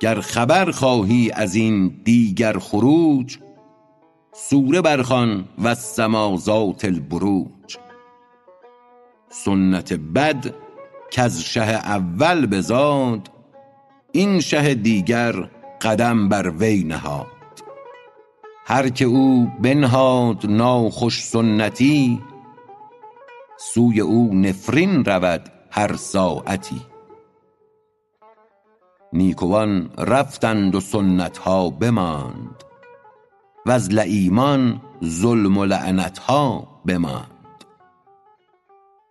گر 0.00 0.20
خبر 0.20 0.70
خواهی 0.70 1.30
از 1.34 1.54
این 1.54 2.00
دیگر 2.04 2.58
خروج 2.58 3.38
سوره 4.32 4.80
برخوان 4.80 5.44
والسما 5.58 6.36
ذات 6.36 6.84
البروج. 6.84 7.76
سنت 9.30 9.92
بد 9.92 10.54
کز 11.10 11.40
شه 11.40 11.60
اول 11.60 12.46
بزاد 12.46 13.30
این 14.12 14.40
شه 14.40 14.74
دیگر 14.74 15.50
قدم 15.80 16.28
بر 16.28 16.50
وی 16.50 16.84
نهاد. 16.84 17.26
هر 18.66 18.88
که 18.88 19.04
او 19.04 19.48
بنهاد 19.62 20.46
ناخوش 20.46 21.24
سنتی 21.24 22.20
سوی 23.58 24.00
او 24.00 24.34
نفرین 24.34 25.04
رود 25.04 25.52
هر 25.70 25.96
ساعتی. 25.96 26.89
نیکوان 29.12 29.90
رفتند 29.98 30.74
و 30.74 30.80
سنت 30.80 31.38
ها 31.38 31.70
بماند 31.70 32.64
وز 33.66 33.88
لییمان 33.88 34.80
ظلم 35.04 35.58
و 35.58 35.64
لعنت 35.64 36.18
ها 36.18 36.68
بماند 36.86 37.64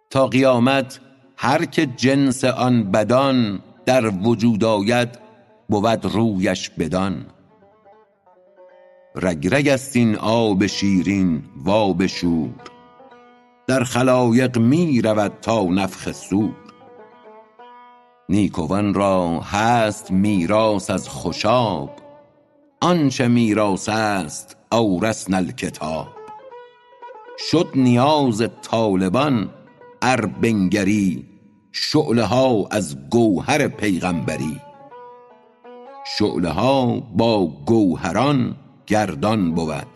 تا 0.09 0.27
قیامت 0.27 0.99
هر 1.37 1.65
که 1.65 1.85
جنس 1.85 2.43
آن 2.43 2.91
بدان 2.91 3.59
در 3.85 4.07
وجود 4.07 4.63
آید 4.63 5.19
بود 5.69 6.05
رویش 6.05 6.69
بدان 6.69 7.25
رگ 9.15 9.55
رگ 9.55 9.67
است 9.67 9.95
این 9.95 10.15
آب 10.15 10.67
شیرین 10.67 11.43
و 11.65 11.71
آب 11.71 12.03
در 13.67 13.83
خلایق 13.83 14.57
می 14.57 15.01
رود 15.01 15.31
تا 15.41 15.63
نفخ 15.63 16.11
صور 16.11 16.68
نیکوان 18.29 18.93
را 18.93 19.39
هست 19.39 20.11
میراث 20.11 20.89
از 20.89 21.09
خوشاب. 21.09 21.89
آنچه 22.81 23.27
میراث 23.27 23.89
است 23.89 24.57
اورثنا 24.71 25.37
الکتاب. 25.37 26.07
شد 27.51 27.67
نیاز 27.75 28.43
طالبان 28.61 29.49
ار 30.01 30.25
بنگری 30.25 31.25
شعله 31.71 32.23
ها 32.23 32.67
از 32.71 33.09
گوهر 33.09 33.67
پیغمبری. 33.67 34.61
شعله 36.17 36.49
ها 36.49 36.85
با 36.99 37.47
گوهران 37.65 38.55
گردان 38.87 39.51
بود. 39.51 39.87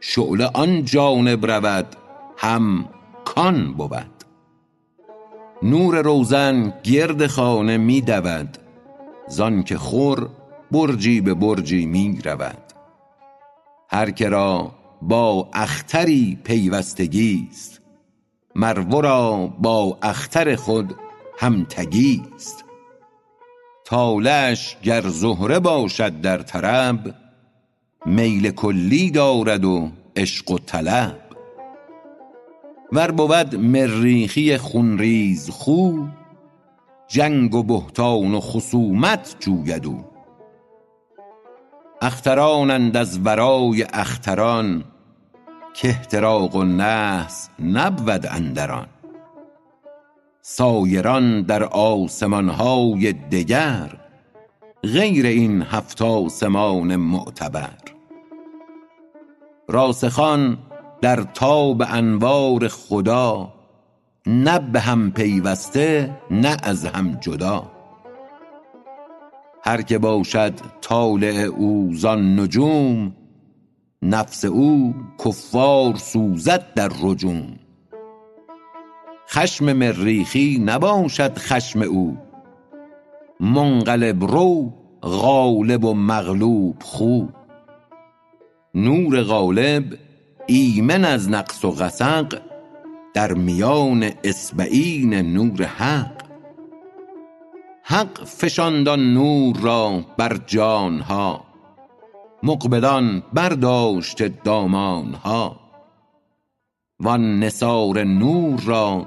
شعله 0.00 0.50
آن 0.54 0.84
جانب 0.84 1.46
رود 1.46 1.96
هم 2.36 2.88
کان 3.24 3.72
بود. 3.72 4.11
نور 5.62 6.02
روزن 6.02 6.74
گرد 6.82 7.26
خانه 7.26 7.76
می 7.76 8.00
دود. 8.00 8.58
زانکه 9.28 9.78
خور 9.78 10.28
برجی 10.70 11.20
به 11.20 11.34
برجی 11.34 11.86
می 11.86 12.18
رود. 12.24 12.72
هر 13.90 14.10
که 14.10 14.28
را 14.28 14.72
با 15.02 15.48
اختری 15.52 16.38
پیوستگی 16.44 17.48
است 17.50 17.80
مر 18.54 18.78
ورا 18.78 19.46
با 19.46 19.98
اختر 20.02 20.56
خود 20.56 20.94
همتگی 21.38 22.22
است. 22.34 22.64
طالعش 23.84 24.76
گر 24.82 25.08
زهره 25.08 25.58
باشد 25.58 26.20
در 26.20 26.38
طرب 26.38 27.14
میل 28.06 28.50
کلی 28.50 29.10
دارد 29.10 29.64
و 29.64 29.90
عشق 30.16 30.50
و 30.50 30.58
طلب. 30.58 31.31
ور 32.92 33.10
بود 33.10 33.54
مریخی 33.56 34.58
خونریز 34.58 35.50
خو 35.50 35.92
جنگ 37.08 37.54
و 37.54 37.62
بهتان 37.62 38.34
و 38.34 38.40
خصومت 38.40 39.36
جوید 39.40 39.86
او. 39.86 40.04
اخترانند 42.02 42.96
از 42.96 43.20
ورای 43.24 43.82
اختران 43.92 44.84
کاحتراق 45.82 46.56
و 46.56 46.64
نحس 46.64 47.48
نبود 47.62 48.26
اندر 48.26 48.70
آن 48.70 48.86
سایران 50.42 51.42
در 51.42 51.64
آسمان 51.64 52.48
های 52.48 53.12
دگر 53.12 53.96
غیر 54.82 55.26
این 55.26 55.62
هفت 55.62 56.02
آسمان 56.02 56.96
معتبر. 56.96 57.78
راسخان 59.68 60.58
در 61.02 61.16
تاب 61.16 61.82
انوار 61.88 62.68
خدا 62.68 63.52
نه 64.26 64.58
به 64.58 64.80
هم 64.80 65.10
پیوسته 65.10 66.10
نه 66.30 66.56
از 66.62 66.84
هم 66.84 67.18
جدا. 67.20 67.70
هر 69.64 69.82
که 69.82 69.98
باشد 69.98 70.52
طالع 70.80 71.44
او 71.44 71.90
زان 71.94 72.40
نجوم 72.40 73.12
نفس 74.02 74.44
او 74.44 74.94
کفار 75.24 75.96
سوزد 75.96 76.74
در 76.74 76.90
رجوم. 77.02 77.46
خشم 79.28 79.72
مریخی 79.72 80.62
نباشد 80.66 81.38
خشم 81.38 81.82
او 81.82 82.16
منقلب 83.40 84.24
رو 84.24 84.72
غالب 85.02 85.84
و 85.84 85.94
مغلوب 85.94 86.82
خو. 86.82 87.22
نور 88.74 89.22
غالب 89.22 89.84
ایمن 90.52 91.04
از 91.04 91.30
نقص 91.30 91.64
و 91.64 91.70
غسق 91.70 92.38
در 93.14 93.32
میان 93.32 94.10
اصبعین 94.24 95.14
نور 95.14 95.62
حق. 95.64 96.22
حق 97.82 98.24
فشاند 98.24 98.88
آن 98.88 99.14
نور 99.14 99.56
را 99.56 100.04
بر 100.16 100.36
جان 100.46 101.00
ها 101.00 101.44
مقبلان 102.42 103.22
برداشته 103.32 104.28
دامان 104.44 105.14
ها 105.14 105.60
وان 107.00 107.38
نثار 107.38 108.04
نور 108.04 108.60
را 108.60 109.06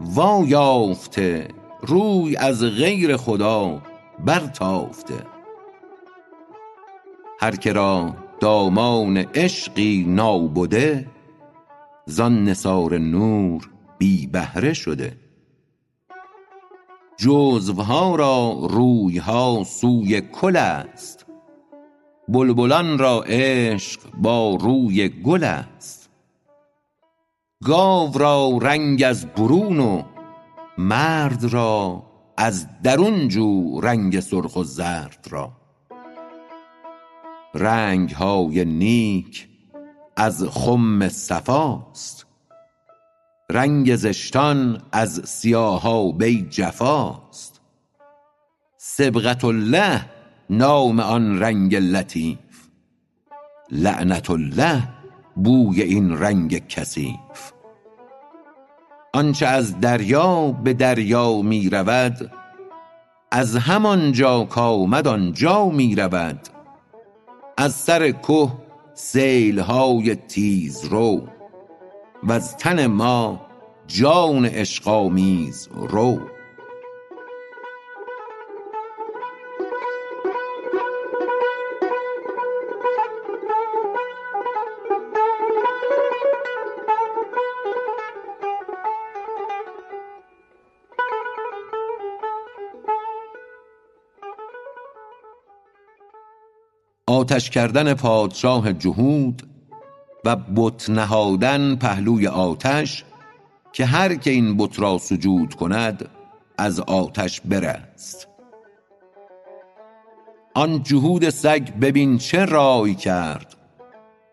وا 0.00 0.44
یافته 0.46 1.48
روی 1.82 2.36
از 2.36 2.64
غیر 2.64 3.16
خدا 3.16 3.82
برتافته. 4.24 5.26
هر 7.40 7.56
که 7.56 7.72
را 7.72 8.14
دامان 8.40 9.16
عشقی 9.16 10.04
نابده 10.08 11.06
زان 12.06 12.44
نثار 12.44 12.98
نور 12.98 13.70
بی 13.98 14.26
بهره 14.26 14.72
شده. 14.72 15.16
جزوها 17.16 18.16
را 18.16 18.58
روی 18.70 19.18
ها 19.18 19.64
سوی 19.64 20.20
کل 20.20 20.56
است 20.56 21.26
بلبلان 22.28 22.98
را 22.98 23.22
عشق 23.26 24.00
با 24.18 24.58
روی 24.60 25.08
گل 25.08 25.44
است. 25.44 26.10
گاو 27.64 28.18
را 28.18 28.58
رنگ 28.62 29.02
از 29.02 29.26
برون 29.26 29.80
و 29.80 30.02
مرد 30.78 31.44
را 31.44 32.02
از 32.36 32.66
درون 32.82 33.28
جو 33.28 33.80
رنگ 33.80 34.20
سرخ 34.20 34.56
و 34.56 34.64
زرد 34.64 35.28
را. 35.30 35.59
رنگ 37.54 38.10
های 38.10 38.64
نیک 38.64 39.48
از 40.16 40.44
خم 40.44 41.08
صفاست. 41.08 42.26
رنگ 43.50 43.96
زشتان 43.96 44.82
از 44.92 45.22
سیاهابه 45.24 46.34
جفاست. 46.34 47.60
صبغة 48.78 49.44
الله 49.44 50.04
نام 50.50 51.00
آن 51.00 51.40
رنگ 51.40 51.76
لطیف. 51.76 52.38
لعنت 53.70 54.30
الله 54.30 54.82
بوی 55.36 55.82
این 55.82 56.18
رنگ 56.18 56.68
کثیف. 56.68 57.52
آنچه 59.14 59.46
از 59.46 59.80
دریا 59.80 60.52
به 60.52 60.74
دریا 60.74 61.42
می 61.42 61.70
رود 61.70 62.30
از 63.30 63.56
همانجا 63.56 64.44
کآمد 64.44 65.08
آنجا 65.08 65.68
می 65.68 65.94
رود. 65.94 66.59
از 67.60 67.74
سر 67.74 68.10
که 68.10 68.48
سیل 68.94 69.58
های 69.58 70.14
تیزرو 70.14 71.28
وز 72.28 72.54
تن 72.54 72.86
ما 72.86 73.46
جان 73.86 74.46
عشق 74.46 74.88
آمیز 74.88 75.68
رو. 75.74 76.20
آتش 97.20 97.50
کردن 97.50 97.94
پادشاه 97.94 98.72
جهود 98.72 99.42
و 100.24 100.36
بت 100.36 100.90
نهادن 100.90 101.76
پهلوی 101.76 102.26
آتش 102.26 103.04
که 103.72 103.84
هر 103.84 104.14
که 104.14 104.30
این 104.30 104.56
بت 104.56 104.80
را 104.80 104.98
سجود 104.98 105.54
کند 105.54 106.08
از 106.58 106.80
آتش 106.80 107.40
برست. 107.40 108.28
آن 110.54 110.82
جهود 110.82 111.30
سگ 111.30 111.68
ببین 111.80 112.18
چه 112.18 112.44
رای 112.44 112.94
کرد. 112.94 113.54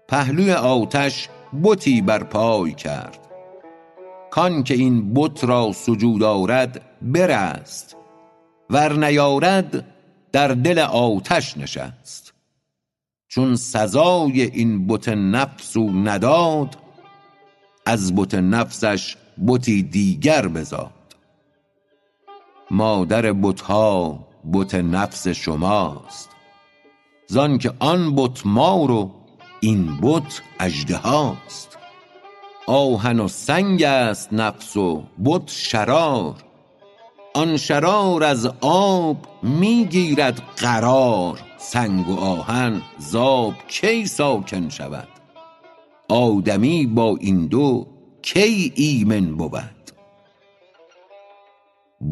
پهلوی 0.08 0.52
آتش 0.52 1.30
بتی 1.63 2.02
بر 2.02 2.23
پای 2.23 2.73
کرد. 2.73 3.19
کان 4.32 4.63
که 4.63 4.73
این 4.73 5.13
بت 5.13 5.43
را 5.43 5.71
سجود 5.71 6.23
آرد 6.23 6.82
برست. 7.02 7.95
ور 8.69 8.93
نیارد 8.93 9.86
در 10.32 10.47
دل 10.47 10.80
آتش 10.80 11.58
نشست. 11.58 12.27
چون 13.28 13.56
سزای 13.56 14.42
این 14.42 14.88
بت 14.88 15.10
نفس 15.10 15.78
او 15.78 15.92
نداد 15.92 16.78
از 17.86 18.16
بت 18.16 18.36
نفسش 18.36 19.18
بتی 19.48 19.84
دیگر 19.84 20.48
بزاد. 20.48 20.92
مادر 22.72 23.34
بت 23.34 23.62
ها 23.62 24.28
بت 24.54 24.76
نفس 24.76 25.28
شماست. 25.28 26.30
زانکه 27.28 27.74
آن 27.80 28.16
بت 28.16 28.46
مار 28.46 28.92
و 28.92 29.12
این 29.60 29.98
بت 30.02 30.42
اژدهاست 30.60 31.78
آهن 32.68 33.20
و 33.20 33.28
سنگ 33.28 33.84
است 33.84 34.34
نفس 34.34 34.78
و 34.78 35.04
بت 35.26 35.48
شرار. 35.48 36.36
آن 37.38 37.58
شرار 37.58 38.23
از 38.23 38.50
آب 38.62 39.17
می 39.43 39.86
گیرد 39.86 40.41
قرار 40.58 41.39
سنگ 41.58 42.10
و 42.10 42.19
آهن 42.19 42.82
ز 42.97 43.15
آب 43.15 43.54
کی 43.67 44.06
ساکن 44.06 44.69
شود؟ 44.69 45.08
آدمی 46.10 46.86
با 46.86 47.17
این 47.19 47.47
دو 47.47 47.88
کی 48.21 48.73
ایمن 48.76 49.36
بود؟ 49.36 49.91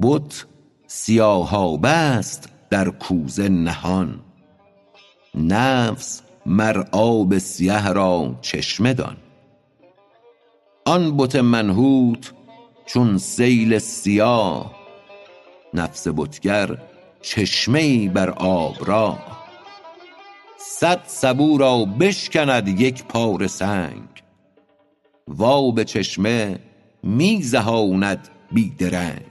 بت 0.01 0.45
سیاهابه 0.87 1.89
است 1.89 2.49
در 2.69 2.89
کوزه 2.89 3.49
نهان 3.49 4.19
نفس 5.35 6.21
مر 6.45 6.83
آب 6.91 7.37
سیه 7.37 7.89
را 7.89 8.35
چشمه 8.41 8.93
دان. 8.93 9.17
آن 10.85 11.17
بت 11.17 11.35
منحوت 11.35 12.33
چون 12.85 13.17
سیل 13.17 13.79
سیاه 13.79 14.84
نفس 15.75 16.07
بتگر 16.07 16.77
چشمه 17.21 18.09
بر 18.09 18.29
آب 18.29 18.75
راه 18.85 19.35
صد 20.57 21.01
سبو 21.05 21.57
را 21.57 21.85
بشکند 21.85 22.67
یک 22.67 23.03
پاره 23.03 23.47
سنگ. 23.47 24.07
و 25.27 25.43
آب 25.43 25.83
چشمه 25.83 26.59
می 27.03 27.41
زهاند 27.41 28.27
بی 28.51 28.69
درنگ. 28.69 29.25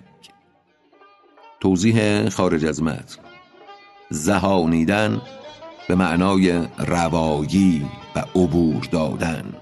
توضیح 1.60 2.28
خارج 2.28 2.64
از 2.64 2.82
متن. 2.82 3.22
زهانیدن 4.10 5.22
به 5.88 5.94
معنای 5.94 6.66
روایی 6.78 7.86
و 8.16 8.18
عبور 8.34 8.88
دادن. 8.90 9.52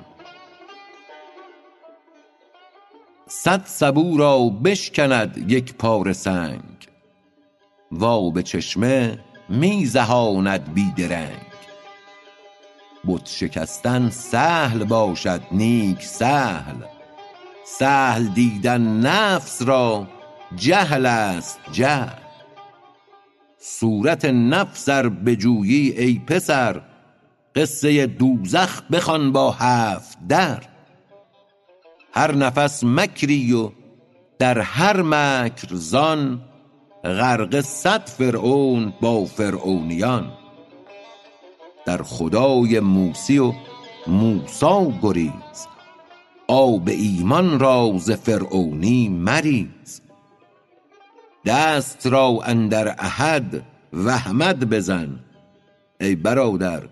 صد 3.27 3.62
سبو 3.64 4.16
را 4.18 4.38
بشکند 4.49 5.51
یک 5.51 5.75
پاره 5.75 6.12
سنگ. 6.12 6.72
و 7.93 8.05
آب 8.05 8.41
چشمه 8.41 9.19
می 9.49 9.87
زهاند 9.87 10.75
بی 10.75 10.93
درنگ. 10.97 11.53
بت 13.07 13.27
شکستن 13.27 14.11
سهل 14.11 14.85
باشد 14.85 15.41
نیک 15.53 16.03
سهل. 16.03 16.75
سهل 17.65 18.25
دیدن 18.29 19.01
نفس 19.01 19.63
را 19.63 20.07
جهل 20.57 21.07
است 21.07 21.61
جهل. 21.73 22.23
صورت 23.59 24.25
نفس 24.25 24.89
ار 24.89 25.09
بجویی 25.09 25.91
ای 25.91 26.19
پسر 26.27 26.83
قصه 27.55 28.07
دوزخ 28.07 28.83
بخوان 28.83 29.33
با 29.33 29.51
هفت 29.51 30.19
در. 30.29 30.63
هر 32.13 32.35
نفس 32.35 32.85
مکری 32.85 33.53
و 33.53 33.71
در 34.39 34.59
هر 34.59 35.03
مکر 35.03 35.69
زان 35.75 36.41
غرقه 37.05 37.62
صد 37.62 38.09
فرعون 38.09 38.93
با 39.01 39.25
فرعونیان. 39.25 40.33
در 41.87 42.03
خدای 42.03 42.81
موسی 42.81 43.38
و 43.38 43.53
موسی 44.07 44.99
گریز. 45.03 45.67
آب 46.49 46.88
ایمان 46.88 47.59
را 47.59 47.93
ز 47.99 48.11
فرعونی 48.11 49.09
مریز. 49.09 50.03
دست 51.47 52.07
را 52.07 52.38
اندر 52.45 52.88
احد 52.99 53.62
وحمد 53.93 54.71
بزن. 54.71 55.21
ای 56.01 56.15
برادر 56.15 56.83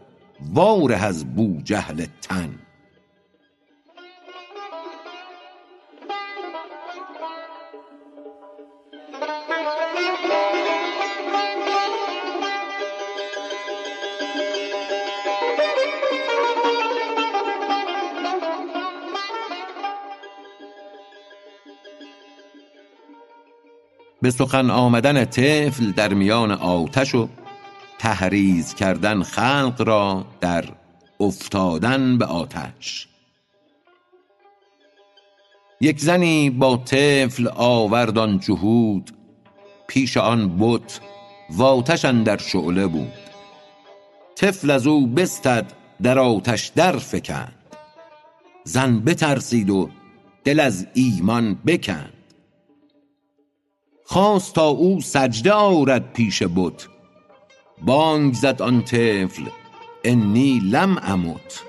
واره 0.54 0.96
از 0.96 1.34
بوجهل 1.34 2.06
تن. 2.22 2.58
به 24.30 24.36
سخن 24.36 24.70
آمدن 24.70 25.24
طفل 25.24 25.92
در 25.92 26.14
میان 26.14 26.50
آتش 26.50 27.14
و 27.14 27.28
تحریض 27.98 28.74
کردن 28.74 29.22
خلق 29.22 29.82
را 29.86 30.24
در 30.40 30.64
افتادن 31.20 32.18
به 32.18 32.24
آتش. 32.24 33.08
یک 35.80 36.00
زنی 36.00 36.50
با 36.50 36.76
طفل 36.76 37.48
آورد 37.56 38.18
آن 38.18 38.38
جهود 38.38 39.10
پیش 39.86 40.16
آن 40.16 40.58
بت 40.58 41.00
و 41.50 41.62
آتش 41.62 42.04
اندر 42.04 42.36
شعله 42.36 42.86
بود. 42.86 43.12
طفل 44.36 44.70
از 44.70 44.86
او 44.86 45.06
بستد 45.06 45.72
در 46.02 46.18
آتش 46.18 46.66
در 46.66 46.96
فکند. 46.96 47.54
زن 48.64 49.00
بترسید 49.00 49.70
و 49.70 49.90
دل 50.44 50.60
از 50.60 50.86
ایمان 50.94 51.54
بکند. 51.66 52.19
خواست 54.10 54.54
تا 54.54 54.66
او 54.66 55.00
سجده 55.00 55.52
آرد 55.52 56.12
پیش 56.12 56.42
بت. 56.42 56.88
بانگ 57.82 58.34
زد 58.34 58.62
آن 58.62 58.82
طفل 58.82 59.42
انی 60.04 60.60
لم 60.64 60.98
امت. 61.02 61.62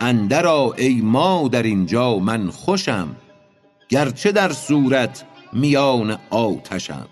اندر 0.00 0.46
آ 0.46 0.70
ای 0.70 1.00
مادر 1.00 1.62
اینجا 1.62 2.18
من 2.18 2.50
خوشم. 2.50 3.16
گرچه 3.88 4.32
در 4.32 4.52
صورت 4.52 5.24
میان 5.52 6.18
آتشم. 6.30 7.08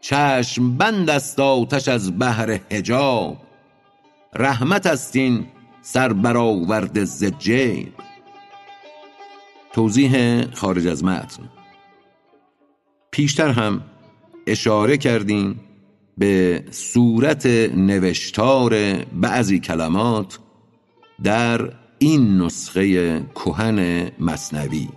چشم 0.00 0.76
بند 0.76 1.10
است 1.10 1.40
آتش 1.40 1.88
از 1.88 2.18
بهر 2.18 2.60
حجاب. 2.70 3.36
رحمت 4.34 4.86
است 4.86 5.16
این 5.16 5.46
سر 5.82 6.12
برآورده 6.12 7.04
ز 7.04 7.24
جیب. 7.24 7.92
توضیح 9.72 10.44
خارج 10.50 10.86
از 10.86 11.04
متن. 11.04 11.53
پیشتر 13.14 13.48
هم 13.48 13.82
اشاره 14.46 14.96
کردیم 14.96 15.60
به 16.18 16.64
صورت 16.70 17.46
نوشتار 17.76 18.94
بعضی 19.04 19.60
کلمات 19.60 20.38
در 21.22 21.72
این 21.98 22.36
نسخه 22.40 23.20
کهن 23.34 24.10
مثنوی 24.20 24.88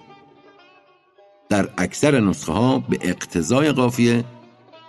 در 1.50 1.70
اکثر 1.78 2.20
نسخه 2.20 2.54
ها 2.54 2.80
به 2.80 2.98
اقتضای 3.02 3.72
قافیه 3.72 4.24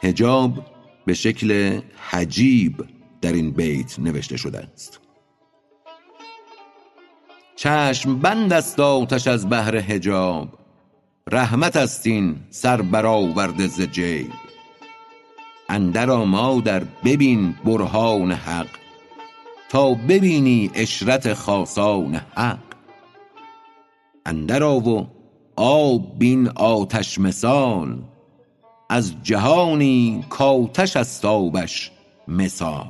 حجاب 0.02 0.66
به 1.06 1.14
شکل 1.14 1.80
حجیب 2.10 2.84
در 3.20 3.32
این 3.32 3.50
بیت 3.50 3.98
نوشته 3.98 4.36
شده 4.36 4.58
است. 4.58 5.00
چشم 7.56 8.18
بند 8.18 8.52
است 8.52 8.80
آتش 8.80 9.26
از 9.26 9.48
بهر 9.48 9.76
حجاب. 9.78 10.58
رحمت 11.32 11.76
است 11.76 12.06
این 12.06 12.36
سر 12.50 12.82
برآورده 12.82 13.66
ز 13.66 13.80
جیب 13.80 14.32
اندر 15.68 16.06
مادر 16.16 16.82
ببین 17.04 17.54
برهان 17.64 18.32
حق 18.32 18.66
تا 19.68 19.94
ببینی 19.94 20.70
عشرت 20.74 21.34
خاصان 21.34 22.14
حق. 22.14 22.58
اندر 24.26 24.62
و 24.62 25.06
آب 25.56 26.18
بین 26.18 26.48
آتش 26.48 27.18
مثال 27.18 28.02
از 28.90 29.14
جهانی 29.22 30.24
کآتش 30.30 30.96
است 30.96 31.24
آبش 31.24 31.90
مثال. 32.28 32.86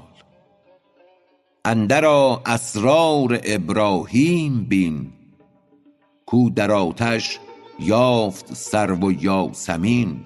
اندر 1.65 2.05
اسرار 2.47 3.41
ابراهیم 3.45 4.65
بین 4.65 5.13
کو 6.27 6.51
در 6.51 6.71
آتش 6.71 7.39
یافت 7.79 8.55
سرو 8.55 9.09
و 9.09 9.13
یاسمین. 9.13 10.25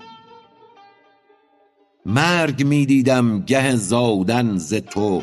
مرگ 2.06 2.66
می 2.66 2.86
دیدم 2.86 3.40
گه 3.40 3.76
زادن 3.76 4.56
ز 4.56 4.74
تو. 4.74 5.22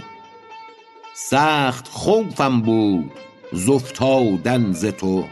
سخت 1.15 1.87
خوفم 1.87 2.61
بود 2.61 3.11
ز 3.53 3.69
افتادن 3.69 4.71
ز 4.71 4.85
تو. 4.85 5.23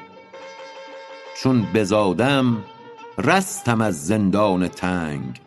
چون 1.41 1.67
بزادم 1.73 2.63
رستم 3.17 3.81
از 3.81 4.05
زندان 4.05 4.67
تنگ 4.67 5.41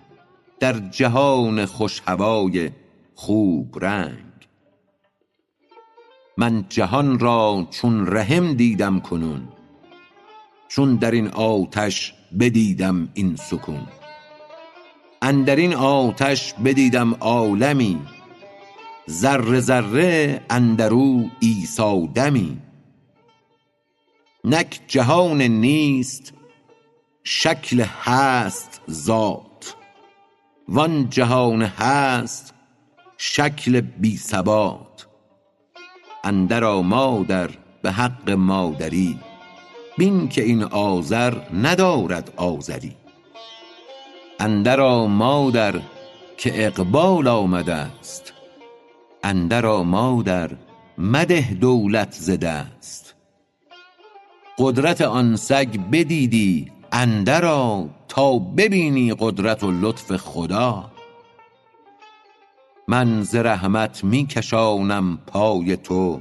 در 0.60 0.72
جهان 0.72 1.66
خوش 1.66 2.02
هوای 2.06 2.70
خوب 3.14 3.84
رنگ. 3.84 4.24
من 6.36 6.64
جهان 6.68 7.18
را 7.18 7.66
چون 7.70 8.06
رحم 8.06 8.54
دیدم 8.54 9.00
کنون 9.00 9.48
چون 10.70 10.96
در 10.96 11.10
این 11.10 11.28
آتش 11.28 12.14
بدیدم 12.40 13.08
این 13.14 13.36
سکون. 13.36 13.86
اندر 15.22 15.56
این 15.56 15.74
آتش 15.74 16.54
بدیدم 16.54 17.14
عالمی 17.14 18.00
ذره 19.10 19.60
ذره 19.60 20.40
اندر 20.50 20.92
او 20.92 21.30
عیسی 21.42 22.10
دمی. 22.14 22.58
نک 24.44 24.80
جهان 24.86 25.42
نیست 25.42 26.32
شکل 27.24 27.80
هست 27.80 28.80
ذات. 28.90 29.76
وان 30.68 31.10
جهان 31.10 31.62
هست 31.62 32.54
شکل 33.16 33.80
بی 33.80 34.16
ثبات. 34.16 35.06
اندر 36.24 36.80
مادر 36.80 37.50
به 37.82 37.90
حق 37.90 38.30
مادری. 38.30 39.29
بین 40.00 40.28
که 40.28 40.42
این 40.42 40.62
آذر 40.62 41.34
ندارد 41.54 42.32
آذری. 42.36 42.96
اندر 44.38 44.80
آ 44.80 45.06
مادر 45.06 45.80
که 46.36 46.66
اقبال 46.66 47.28
آمده 47.28 47.86
ست 48.02 48.32
اندر 49.24 49.66
آ 49.66 49.82
مادر 49.82 50.50
مده 50.98 51.54
دولت 51.60 52.12
ز 52.12 52.30
دست. 52.30 53.14
قدرت 54.58 55.00
آن 55.00 55.36
سگ 55.36 55.78
بدیدی 55.92 56.72
اندرآ 56.92 57.84
تا 58.08 58.38
ببینی 58.38 59.14
قدرت 59.18 59.64
و 59.64 59.70
لطف 59.70 60.16
خدا. 60.16 60.90
من 62.88 63.22
ز 63.22 63.34
رحمت 63.34 64.04
می 64.04 64.26
کشانم 64.26 65.18
پای 65.26 65.76
تو 65.76 66.20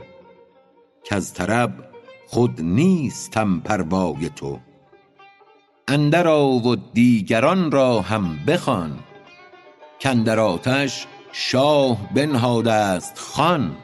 کز 1.05 1.33
طرب 1.33 1.88
خود 2.31 2.61
نیستم 2.61 3.59
پروای 3.59 4.29
تو. 4.35 4.59
اندرآ 5.87 6.47
و 6.47 6.75
دیگران 6.75 7.71
را 7.71 8.01
هم 8.01 8.39
بخوان. 8.47 8.99
کاندر 10.03 10.39
آتش 10.39 11.07
شاه 11.31 12.13
بنهاده 12.13 12.71
است 12.71 13.19
خوان. 13.19 13.75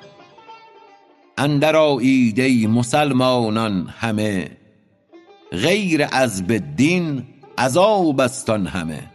اندر 1.37 1.75
آیید 1.75 2.39
ای 2.39 2.67
مسلمانان 2.67 3.93
همه. 3.99 4.51
غیر 5.51 6.05
عذب 6.05 6.63
دین 6.75 7.23
عذاب 7.57 8.21
است 8.21 8.49
آن 8.49 8.67
همه. 8.67 9.11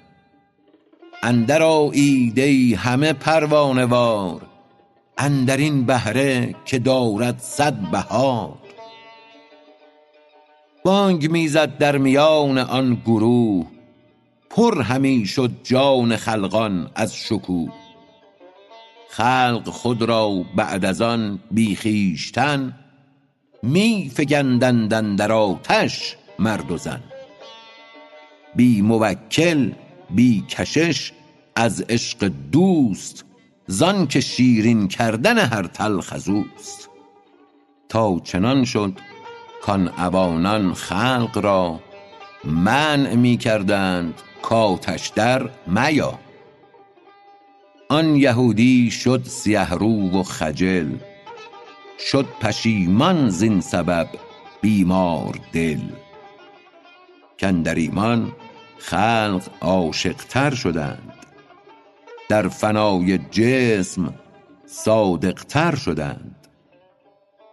اندر 1.23 1.63
آیید 1.63 2.39
ای 2.39 2.75
همه 2.75 3.13
پروانه 3.13 3.85
وار 3.85 4.41
اندر 5.19 5.57
این 5.57 5.87
بهره 5.87 6.55
که 6.65 6.79
دارد 6.79 7.39
صد 7.39 7.75
بهار. 7.75 8.60
بانگ 10.85 11.31
می 11.31 11.49
زد 11.49 11.79
در 11.79 11.99
میان 11.99 12.59
آن 12.59 12.95
گروه. 13.07 13.67
پر 14.51 14.83
همی 14.83 15.27
شد 15.27 15.51
جان 15.63 16.17
خلقان 16.17 16.91
از 16.95 17.17
شکوه. 17.17 17.73
خلق 19.11 19.69
خود 19.69 20.03
را 20.03 20.45
بعد 20.57 20.85
از 20.85 21.01
آن 21.03 21.39
بی 21.51 21.77
خویشتن 21.77 22.79
می 23.63 24.11
فگندند 24.15 24.95
اندر 24.95 25.33
آتش 25.33 26.17
مرد 26.39 26.71
و 26.71 26.77
زن. 26.77 27.01
بی 28.57 28.83
موکل 28.83 29.73
بی 30.11 30.45
کشش 30.49 31.13
از 31.57 31.85
عشق 31.89 32.31
دوست 32.53 33.25
زان 33.67 34.07
که 34.07 34.21
شیرین 34.21 34.89
کردن 34.89 35.39
هر 35.39 35.67
تلخ 35.67 36.13
ازوست 36.13 36.91
تا 37.89 38.21
چنان 38.25 38.65
شد 38.65 38.93
کان 39.63 39.89
عوانان 39.89 40.75
خلق 40.75 41.39
را 41.43 41.81
منع 42.45 43.15
می 43.15 43.37
کردند 43.37 44.15
کآتش 44.43 45.09
در 45.09 45.51
میا. 45.67 46.19
آن 47.89 48.17
یهودی 48.17 48.91
شد 48.91 49.25
سیه 49.25 49.71
رو 49.71 50.21
و 50.21 50.23
خجل 50.23 50.91
شد 51.99 52.27
پشیمان 52.41 53.29
زین 53.29 53.61
سبب 53.61 54.09
بیمار 54.61 55.39
دل. 55.53 55.81
کاندر 57.41 57.75
ایمان 57.75 58.33
خلق 58.79 59.43
عاشق 59.61 60.17
تر 60.17 60.55
شدند 60.55 61.13
در 62.29 62.49
فنای 62.49 63.19
جسم 63.19 64.15
صادق 64.67 65.45
تر 65.45 65.75
شدند. 65.75 66.37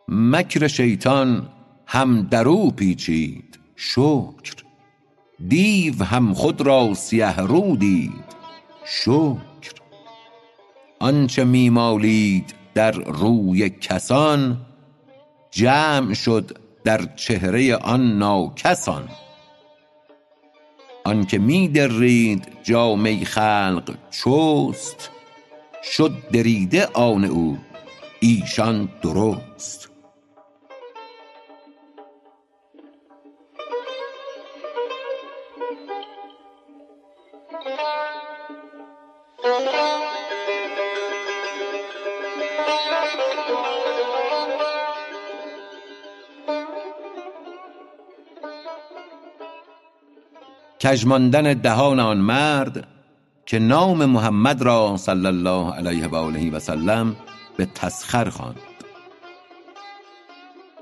مکر 0.07 0.67
شیطان 0.67 1.49
هم 1.87 2.21
درو 2.21 2.71
پیچید 2.71 3.59
شکر. 3.75 4.53
دیو 5.47 6.03
هم 6.03 6.33
خود 6.33 6.61
را 6.61 6.93
سیه 6.93 7.39
رو 7.39 7.75
دید 7.75 8.25
شکر. 8.85 9.73
آنچه 10.99 11.43
می 11.43 11.69
مالید 11.69 12.53
در 12.73 12.91
روی 12.91 13.69
کسان 13.69 14.57
جمع 15.51 16.13
شد 16.13 16.57
در 16.83 17.05
چهره 17.15 17.75
آن 17.75 18.17
ناکسان. 18.17 19.09
آنکه 21.03 21.37
می 21.37 21.67
درید 21.67 22.47
جامه 22.63 23.25
خلق 23.25 23.97
چست 24.11 25.09
شد 25.83 26.29
دریده 26.33 26.85
آن 26.85 27.23
او 27.23 27.57
ایشان 28.19 28.89
درست. 29.01 29.96
کژ 50.87 51.05
ماندن 51.05 51.53
دهان 51.53 51.99
آن 51.99 52.17
مرد 52.17 52.87
که 53.45 53.59
نام 53.59 54.05
محمد 54.05 54.61
را 54.61 54.97
صلی 54.97 55.25
الله 55.25 55.73
علیه 55.73 56.07
و 56.07 56.15
آله 56.15 56.51
و 56.51 56.59
سلم 56.59 57.15
به 57.57 57.65
تسخر 57.65 58.29
خواند. 58.29 58.59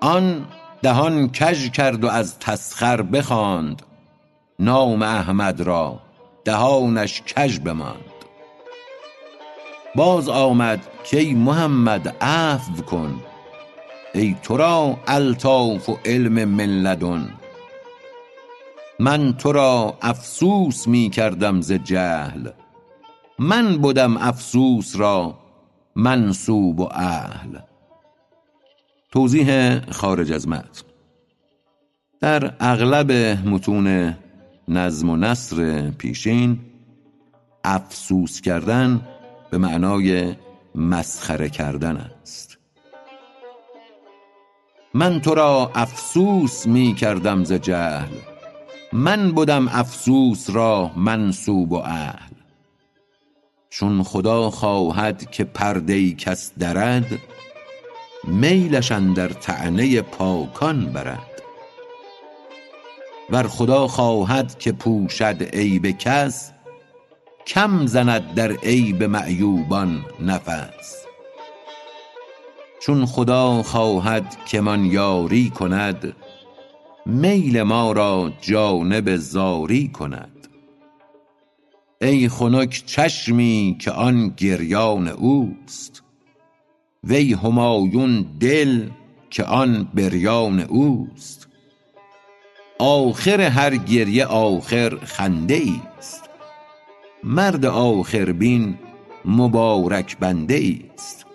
آن 0.02 0.46
دهان 0.82 1.30
کژ 1.30 1.70
کرد 1.70 2.04
و 2.04 2.08
از 2.08 2.40
تسخر 2.40 3.02
بخواند. 3.02 3.82
نام 4.60 5.02
احمد 5.02 5.62
را 5.62 6.00
دهانش 6.46 7.22
کژ 7.22 7.60
بماند. 7.60 8.16
باز 9.96 10.30
آمد 10.30 10.88
کای 11.12 11.34
محمد 11.34 12.16
عفو 12.22 12.82
کن. 12.82 13.22
ای 14.14 14.36
تو 14.44 14.58
را 14.58 14.98
الطاف 15.08 15.90
و 15.90 15.98
علم 16.06 16.46
من 16.46 16.66
لدن. 16.66 17.34
من 19.00 19.34
تو 19.34 19.52
را 19.52 19.98
افسوس 20.02 20.88
می 20.88 21.10
کردم 21.10 21.62
ز 21.62 21.72
جهل. 21.72 22.50
من 23.40 23.78
بدم 23.78 24.18
افسوس 24.18 24.96
را 24.96 25.40
منسوب 25.96 26.80
و 26.80 26.90
اهل. 26.92 27.58
توضیح 29.12 29.80
خارج 29.92 30.32
از 30.32 30.48
متن. 30.48 30.82
در 32.20 32.54
اغلب 32.60 33.12
متون 33.48 34.18
نظم 34.68 35.10
و 35.10 35.16
نثر 35.16 35.90
پیشین 35.92 36.60
افسوس 37.64 38.42
کردن 38.42 39.08
به 39.50 39.58
معنای 39.58 40.36
مسخره 40.76 41.50
کردن 41.50 41.98
است. 42.22 42.58
من 44.94 45.22
تو 45.22 45.36
را 45.36 45.72
افسوس 45.76 46.68
می 46.68 46.94
کردم 46.94 47.44
ز 47.44 47.54
جهل. 47.54 48.35
من 48.94 49.32
بدم 49.32 49.68
افسوس 49.68 50.50
را 50.50 50.92
منسوب 50.96 51.72
و 51.72 51.76
اهل. 51.76 52.34
چون 53.70 54.04
خدا 54.04 54.50
خواهد 54.50 55.32
که 55.32 55.44
پرده 55.44 56.14
کس 56.14 56.52
درد 56.60 57.20
میلش 58.24 58.92
اندر 58.92 59.28
طعنه 59.28 60.02
پاکان 60.02 60.86
برد. 60.86 61.42
ور 63.30 63.48
خدا 63.48 63.88
خواهد 63.88 64.60
که 64.60 64.72
پوشد 64.72 65.44
عیب 65.54 65.88
کس 65.88 66.52
کم 67.48 67.86
زند 67.86 68.34
در 68.34 68.52
عیب 68.52 69.04
معیوبان 69.04 70.06
نفس. 70.20 71.06
چون 72.82 73.06
خدا 73.06 73.64
خواهد 73.64 74.38
که 74.46 74.62
مان 74.62 74.86
یاری 74.86 75.50
کند 75.50 76.16
میل 77.06 77.64
ما 77.64 77.92
را 77.92 78.34
جانب 78.42 79.16
زاری 79.16 79.88
کند. 79.88 80.48
ای 82.02 82.30
خنک 82.30 82.84
چشمی 82.86 83.78
که 83.80 83.92
آن 83.92 84.34
گریان 84.38 85.08
اوست. 85.08 86.04
وی 87.04 87.34
همایون 87.34 88.26
دل 88.40 88.90
که 89.30 89.44
آن 89.44 89.90
بریان 89.94 90.60
اوست. 90.60 91.48
آخر 92.80 93.42
هر 93.42 93.76
گریه 93.76 94.26
آخر 94.26 94.98
خنده 95.04 95.54
ایست 95.54 96.30
مرد 97.24 97.66
آخربین 97.66 98.78
مبارک 99.26 100.18
بنده 100.18 100.54
ایست 100.54 101.26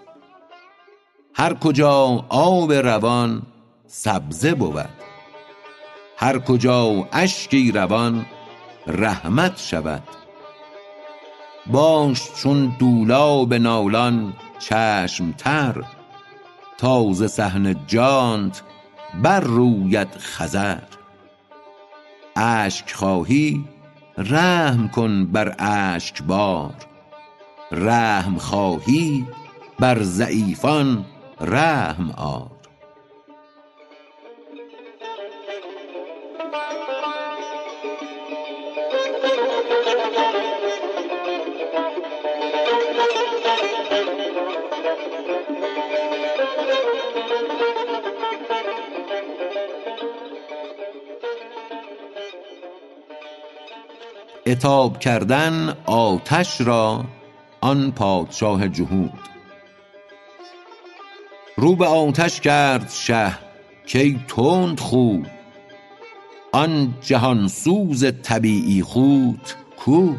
هر 1.34 1.54
کجا 1.54 2.24
آب 2.28 2.72
روان 2.72 3.42
سبزه 3.86 4.54
بود. 4.54 4.99
هر 6.22 6.38
کجا 6.38 7.08
اشکی 7.12 7.72
روان 7.72 8.26
رحمت 8.86 9.58
شود. 9.58 10.02
باش 11.66 12.22
چون 12.36 12.76
دولاب 12.78 13.54
نالان 13.54 14.32
چشم 14.58 15.32
تر 15.32 15.84
تا 16.78 17.12
ز 17.12 17.24
صحن 17.24 17.86
جانت 17.86 18.62
بر 19.22 19.40
روید 19.40 20.08
خضر. 20.16 20.82
اشک 22.36 22.92
خواهی 22.92 23.64
رحم 24.18 24.88
کن 24.88 25.26
بر 25.26 25.54
اشکبار 25.58 26.74
رحم 27.72 28.38
خواهی 28.38 29.26
بر 29.78 30.02
ضعیفان 30.02 31.04
رحم 31.40 32.10
آر. 32.10 32.59
عتاب 54.60 54.98
کردن 54.98 55.76
آتش 55.86 56.60
را 56.60 57.04
آن 57.60 57.90
پادشاه 57.90 58.68
جهود. 58.68 59.12
رو 61.56 61.76
به 61.76 61.86
آتش 61.86 62.40
کرد 62.40 62.90
شه 62.90 63.38
کای 63.92 64.18
تندخو 64.28 65.22
آن 66.52 66.94
جهان 67.00 67.48
سوز 67.48 68.04
طبیعی 68.22 68.82
خوت 68.82 69.56
کو. 69.76 70.14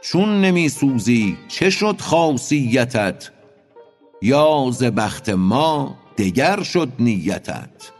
چون 0.00 0.40
نمی 0.40 0.68
سوزی 0.68 1.36
چه 1.48 1.70
شد 1.70 2.00
خاصیتت؟ 2.00 3.30
یا 4.22 4.70
ز 4.72 4.84
بخت 4.84 5.28
ما 5.28 5.98
دگر 6.18 6.62
شد 6.62 6.88
نیتت؟ 6.98 7.95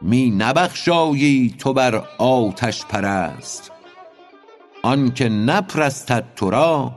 می 0.00 0.30
نبخشایی 0.30 1.54
تو 1.58 1.72
بر 1.72 1.94
آتش 2.18 2.84
پرست. 2.84 3.72
آنک 4.82 5.22
نپرستد 5.30 6.24
تو 6.36 6.50
را 6.50 6.92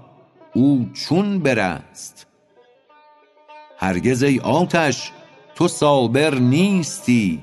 او 0.54 0.90
چون 0.94 1.40
برست. 1.40 2.28
هرگز 3.78 4.24
ای 4.24 4.40
آتش 4.40 5.12
تو 5.56 5.68
صابر 5.68 6.36
نیستی. 6.36 7.42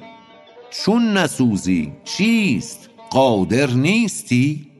چون 0.70 1.16
نسوزی 1.16 1.92
چیست؟ 2.04 2.90
قادر 3.11 3.70
نیستی؟ 3.70 4.70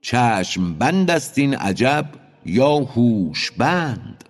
چشم 0.00 0.74
بند 0.74 1.10
است 1.10 1.38
این 1.38 1.54
عجب 1.54 2.06
یا 2.46 2.76
هوش 2.76 3.50
بند؟ 3.50 4.24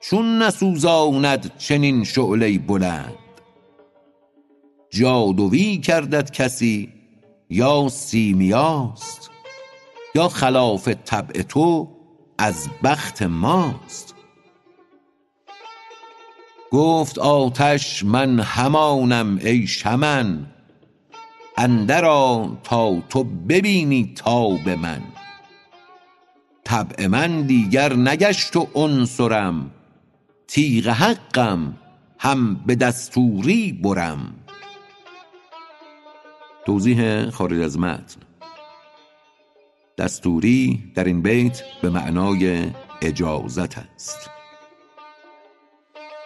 چون 0.00 0.42
نسوزاند 0.42 1.58
چنین 1.58 2.04
شعله 2.04 2.58
بلند؟ 2.58 3.23
جادوی 4.94 5.78
کردت 5.78 6.30
کسی 6.30 6.92
یا 7.50 7.88
سیمیاست 7.88 9.30
یا 10.14 10.28
خلاف 10.28 10.88
طبع 10.88 11.42
تو 11.42 11.88
از 12.38 12.68
بخت 12.84 13.22
ماست 13.22 14.14
گفت 16.70 17.18
آتش 17.18 18.04
من 18.04 18.40
همانم 18.40 19.38
ای 19.44 19.66
شمن 19.66 20.46
اندر 21.56 22.04
آ 22.04 22.48
تا 22.64 23.00
تو 23.08 23.24
ببینی 23.24 24.12
تاب 24.16 24.68
من 24.68 25.02
طبع 26.64 27.06
من 27.06 27.42
دیگر 27.42 27.92
نگشت 27.92 28.56
و 28.56 28.68
عنصرم 28.74 29.70
تیغ 30.48 30.88
حقم 30.88 31.74
هم 32.18 32.54
به 32.54 32.74
دستوری 32.74 33.72
برم. 33.72 34.33
توضیح 36.66 37.30
خارج 37.30 37.60
از 37.60 37.78
متن. 37.78 38.20
دستوری 39.98 40.92
در 40.94 41.04
این 41.04 41.22
بیت 41.22 41.62
به 41.82 41.90
معنای 41.90 42.66
اجازت 43.02 43.78
است. 43.78 44.30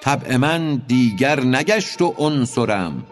طبع 0.02 0.36
من 0.36 0.76
دیگر 0.76 1.40
نگشت 1.40 2.02
و 2.02 2.14
عنصرم. 2.18 3.06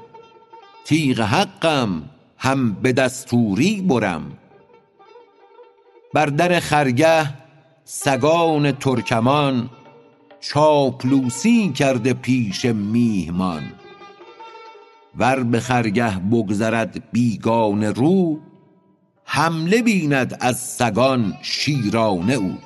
تیغ 0.85 1.21
حقم 1.21 2.11
هم 2.39 2.73
به 2.73 2.93
دستوری 2.93 3.81
برم. 3.83 4.39
بر 6.15 6.27
در 6.27 6.61
خرگه 6.61 7.35
سگان 7.85 8.73
ترکمان 8.73 9.71
چاپلوسی 10.41 11.73
کرده 11.73 12.15
پیش 12.15 12.65
میهمان. 12.65 13.63
ور 15.19 15.43
به 15.43 15.61
خرگه 15.61 16.19
بگذرد 16.19 17.11
بیگانه 17.13 17.91
رو 17.91 18.41
حمله 19.25 19.83
بیند 19.83 20.37
از 20.41 20.61
سگان 20.61 21.35
شیرانه 21.43 22.33
او. 22.33 22.59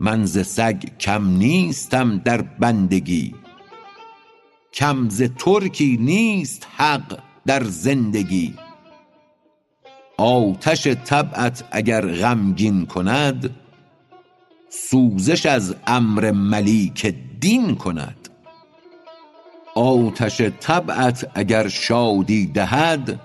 من 0.00 0.24
ز 0.24 0.46
سگ 0.46 0.82
کم 1.00 1.28
نیستم 1.28 2.18
در 2.18 2.42
بندگی 2.42 3.34
کم 4.72 5.08
ز 5.08 5.22
ترکی 5.22 5.96
نیست 6.00 6.66
حق 6.76 7.18
در 7.46 7.64
زندگی. 7.64 8.54
آتش 10.16 10.86
طبعت 10.86 11.64
اگر 11.70 12.06
غمگین 12.06 12.86
کند 12.86 13.50
سوزش 14.68 15.46
از 15.46 15.74
امر 15.86 16.30
ملیک 16.30 17.14
دین 17.40 17.74
کند. 17.74 18.23
آتش 19.74 20.40
طبعت 20.40 21.30
اگر 21.34 21.68
شادی 21.68 22.46
دهد 22.46 23.20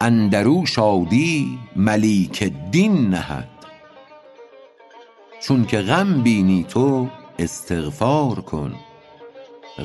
اندرو 0.00 0.66
شادی 0.66 1.58
ملیک 1.76 2.42
دین 2.70 3.10
نهد. 3.10 3.48
چونک 5.42 5.74
غم 5.74 6.22
بینی 6.22 6.64
تو 6.68 7.08
استغفار 7.38 8.40
کن. 8.40 8.74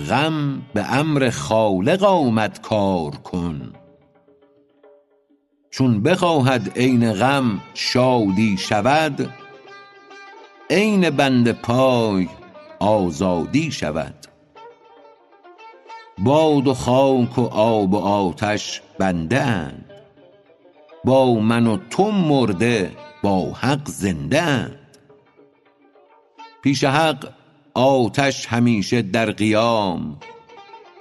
غم 0.10 0.62
به 0.74 0.94
امر 0.94 1.30
خالق 1.30 2.04
آمد 2.04 2.62
کار 2.62 3.12
کن. 3.12 3.74
چون 5.72 6.04
بخواهد 6.04 6.72
عین 6.76 7.14
غم 7.14 7.62
شادی 7.74 8.58
شود 8.58 9.30
عین 10.70 11.10
بند 11.10 11.52
پای 11.52 12.28
آزادی 12.80 13.72
شود. 13.72 14.16
باد 16.20 16.68
و 16.68 16.74
خاک 16.74 17.38
و 17.38 17.46
آب 17.46 17.94
و 17.94 17.98
آتش 17.98 18.82
بنده 19.00 19.42
اند. 19.42 19.86
با 21.04 21.34
من 21.34 21.68
و 21.68 21.78
تو 21.90 22.12
مرده 22.12 22.92
با 23.24 23.54
حق 23.54 23.88
زنده 23.88 24.42
اند. 24.42 24.80
پیش 26.64 26.84
حق 26.84 27.30
آتش 27.74 28.46
همیشه 28.46 29.02
در 29.02 29.32
قیام 29.32 30.18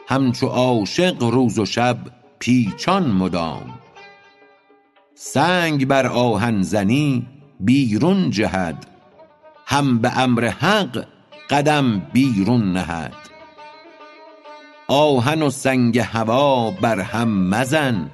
همچو 0.09 0.47
عاشق 0.47 1.23
روز 1.23 1.59
و 1.59 1.65
شب 1.65 1.99
پیچان 2.39 3.11
مدام. 3.11 3.79
سنگ 5.15 5.87
بر 5.87 6.07
آهن 6.07 6.63
زنی 6.63 7.27
بیرون 7.61 8.31
جهد 8.31 8.87
هم 9.67 9.99
به 9.99 10.19
امر 10.19 10.45
حق 10.45 11.05
قدم 11.51 11.99
بیرون 12.13 12.73
نهد. 12.73 13.26
آهن 14.89 15.43
و 15.43 15.51
سنگ 15.51 15.99
هوا 15.99 16.71
بر 16.71 17.01
هم 17.01 17.49
مزن 17.49 18.11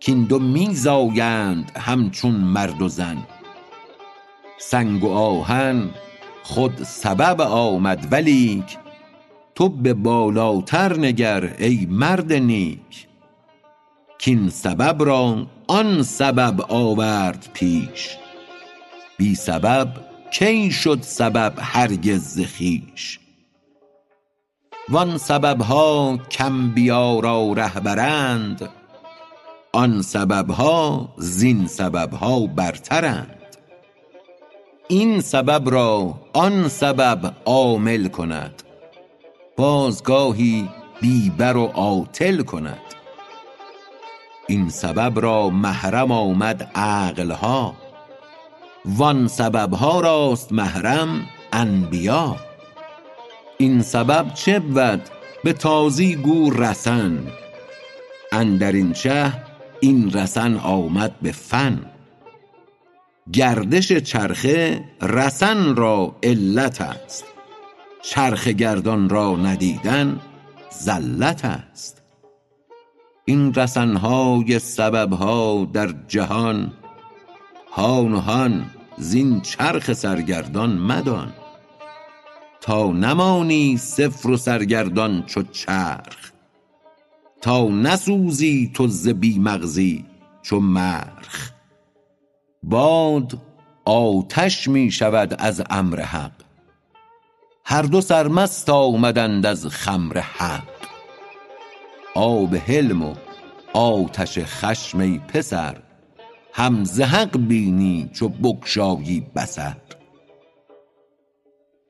کین 0.00 0.24
دو 0.24 0.38
می 0.38 0.74
زایند 0.74 1.72
همچون 1.76 2.34
مرد 2.34 2.82
و 2.82 2.88
زن. 2.88 3.16
سنگ 4.58 5.04
و 5.04 5.12
آهن 5.12 5.90
خود 6.42 6.82
سبب 6.82 7.40
آمد 7.40 8.08
ولیک 8.10 8.78
تو 9.54 9.68
به 9.68 9.94
بالاتر 9.94 10.98
نگر 10.98 11.54
ای 11.58 11.86
مرد 11.90 12.32
نیک. 12.32 13.06
کین 14.18 14.50
سبب 14.50 15.02
را 15.02 15.46
آن 15.66 16.02
سبب 16.02 16.60
آورد 16.68 17.48
پیش 17.54 18.16
بی 19.16 19.34
سبب 19.34 19.88
کی 20.32 20.70
شد 20.70 20.98
سبب 21.02 21.52
هرگز 21.58 22.22
ز 22.22 22.40
وان 24.88 25.18
سبب 25.18 25.62
ها 25.62 26.18
کانبیا 26.38 27.20
ره 27.54 27.80
برند 27.80 28.68
آن 29.72 30.02
سبب 30.02 30.50
ها 30.50 31.08
زین 31.16 31.66
سبب 31.66 32.14
ها 32.14 32.46
برترند. 32.46 33.56
این 34.88 35.20
سبب 35.20 35.70
را 35.70 36.14
آن 36.32 36.68
سبب 36.68 37.34
عامل 37.44 38.08
کند 38.08 38.62
بازگاهی 39.56 40.68
بی 41.00 41.30
بر 41.30 41.56
و 41.56 41.66
عاطل 41.66 42.42
کند. 42.42 42.78
این 44.46 44.68
سبب 44.68 45.20
را 45.20 45.48
محرم 45.48 46.12
آمد 46.12 46.70
عقل 46.74 47.30
ها 47.30 47.74
وان 48.84 49.28
سبب 49.28 49.74
ها 49.74 50.00
راست 50.00 50.52
محرم 50.52 51.26
انبیا. 51.52 52.36
این 53.58 53.82
سبب 53.82 54.34
چه 54.34 54.58
بود؟ 54.58 55.02
به 55.44 55.52
تازی 55.52 56.16
گو 56.16 56.50
رسن. 56.50 57.18
اندرین 58.32 58.92
چه 58.92 59.32
این 59.80 60.12
رسن 60.12 60.56
آمد 60.56 61.20
به 61.22 61.32
فن. 61.32 61.90
گردش 63.32 63.92
چرخه 63.92 64.84
رسن 65.02 65.76
را 65.76 66.16
علت 66.22 66.80
است. 66.80 67.24
چرخ 68.02 68.48
گردان 68.48 69.08
را 69.08 69.36
ندیدن 69.36 70.20
زلت 70.70 71.44
است. 71.44 72.02
این 73.24 73.54
رسن 73.54 73.96
های 73.96 74.58
سبب 74.58 75.12
ها 75.12 75.68
در 75.72 75.94
جهان 76.08 76.72
هان 77.72 78.14
هان 78.14 78.66
زین 78.98 79.40
چرخ 79.40 79.92
سرگردان 79.92 80.78
مدان. 80.78 81.32
نمانی 82.74 83.76
صفر 83.76 84.30
و 84.30 84.36
سرگردان 84.36 85.22
چو 85.26 85.42
چرخ. 85.42 86.32
تا 87.40 87.68
نسوزی 87.68 88.70
تو 88.74 88.88
ز 88.88 89.08
بی 89.08 89.38
مغزی 89.38 90.04
چو 90.42 90.60
مرخ. 90.60 91.50
باد 92.62 93.38
آتش 93.84 94.68
می 94.68 94.90
شود 94.90 95.34
از 95.38 95.62
امر 95.70 96.00
حق. 96.00 96.32
هر 97.64 97.82
دو 97.82 98.00
سرمست 98.00 98.70
آمدند 98.70 99.46
از 99.46 99.66
خمر 99.66 100.18
حق. 100.18 100.68
آب 102.14 102.56
حلم 102.56 103.02
و 103.02 103.14
آتش 103.72 104.38
خشم 104.38 105.18
پسر 105.18 105.76
هم 106.52 106.84
ز 106.84 107.00
حق 107.00 107.38
بینی 107.38 108.10
چو 108.12 108.28
بگشایی 108.28 109.20
بصر. 109.36 109.76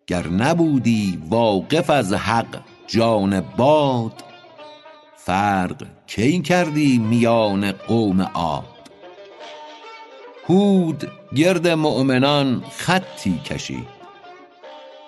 گر 0.09 0.29
نبودی 0.29 1.23
واقف 1.31 1.91
از 1.91 2.13
حق 2.13 2.63
جان 2.87 3.41
باد 3.41 4.25
فرق 5.17 5.87
کی 6.07 6.41
کردی 6.41 6.99
میان 6.99 7.73
قوم 7.73 8.21
عاد؟ 8.23 8.91
هود 10.49 11.11
گرد 11.37 11.69
مؤمنان 11.69 12.65
خطی 12.77 13.39
کشید 13.39 13.87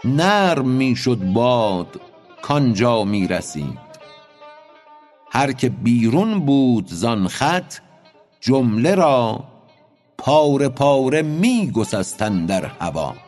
نرم 0.05 0.69
می 0.69 0.97
شد 0.97 1.19
باد 1.19 2.01
کآنجا 2.43 3.05
می 3.05 3.29
رسید 3.29 3.79
هر 5.31 5.53
که 5.53 5.69
بیرون 5.69 6.41
بود 6.41 6.87
زآن 6.89 7.29
خط 7.29 7.75
جمله 8.41 8.95
را 8.95 9.45
پاره 10.19 10.69
پاره 10.69 11.23
می 11.23 11.71
گسست 11.71 12.23
اندر 12.23 12.65
هوا. 12.65 13.28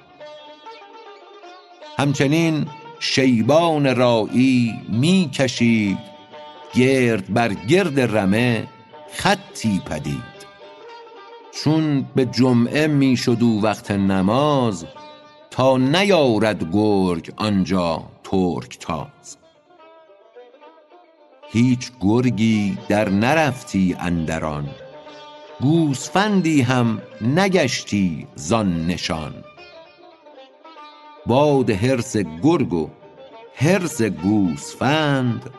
همچنین 2.00 2.66
شیبان 3.00 3.96
راعی 3.96 4.74
می 4.88 5.30
کشید 5.34 5.98
گرد 6.74 7.34
بر 7.34 7.54
گرد 7.54 8.00
رمه 8.00 8.66
خطی 9.12 9.82
پدید. 9.86 10.40
چون 11.52 12.06
به 12.14 12.26
جمعه 12.26 12.86
می 12.86 13.16
شد 13.16 13.36
او 13.40 13.62
وقت 13.62 13.90
نماز 13.90 14.86
تا 15.50 15.76
نیارد 15.76 16.72
گرگ 16.72 17.32
آنجا 17.36 18.02
ترکتاز 18.24 19.36
هیچ 21.52 21.90
گرگی 22.00 22.78
در 22.88 23.08
نرفتی 23.08 23.96
اندر 24.00 24.44
آن 24.44 24.68
گوسفندی 25.60 26.62
هم 26.62 27.02
نگشتی 27.20 28.26
زآن 28.34 28.86
نشان. 28.86 29.34
باد 31.26 31.70
حرص 31.70 32.16
گرگ 32.16 32.72
و 32.72 32.88
حرص 33.54 34.02
گوسفند. 34.02 35.50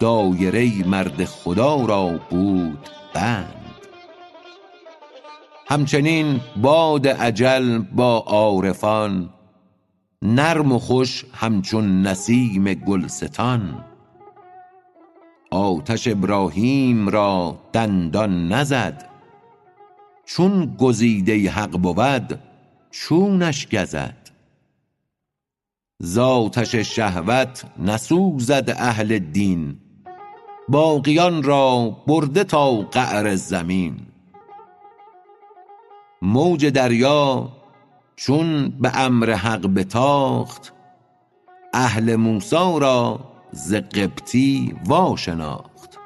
دایره 0.00 0.88
مرد 0.88 1.24
خدا 1.24 1.84
را 1.84 2.20
بود 2.30 2.88
بند. 3.14 3.64
همچنین 5.68 6.40
باد 6.56 7.06
اجل 7.06 7.78
با 7.78 8.18
عارفان 8.18 9.30
نرم 10.22 10.72
و 10.72 10.78
خوش 10.78 11.24
همچون 11.34 12.02
نسیم 12.02 12.74
گلستان. 12.74 13.84
آتش 15.50 16.08
ابراهیم 16.08 17.08
را 17.08 17.58
دندان 17.72 18.48
نزد 18.52 19.08
چون 20.24 20.76
گزیده 20.78 21.50
حق 21.50 21.70
بود 21.70 22.38
چونش 22.90 23.68
گزد. 23.68 24.23
ز 25.98 26.18
آتش 26.18 26.74
شهوت 26.74 27.64
نسوزد 27.78 28.74
اهل 28.78 29.18
دین. 29.18 29.78
باقیان 30.68 31.42
را 31.42 31.96
برده 32.06 32.44
تا 32.44 32.70
قعر 32.70 33.34
زمین. 33.34 33.96
موج 36.22 36.66
دریا 36.66 37.48
چون 38.16 38.68
به 38.68 38.98
امر 38.98 39.30
حق 39.30 39.66
بتاخت 39.66 40.72
اهل 41.72 42.16
موسی 42.16 42.78
را 42.80 43.20
ز 43.52 43.74
قبطی 43.74 44.76
وا 44.86 45.16
شناخت 45.16 45.98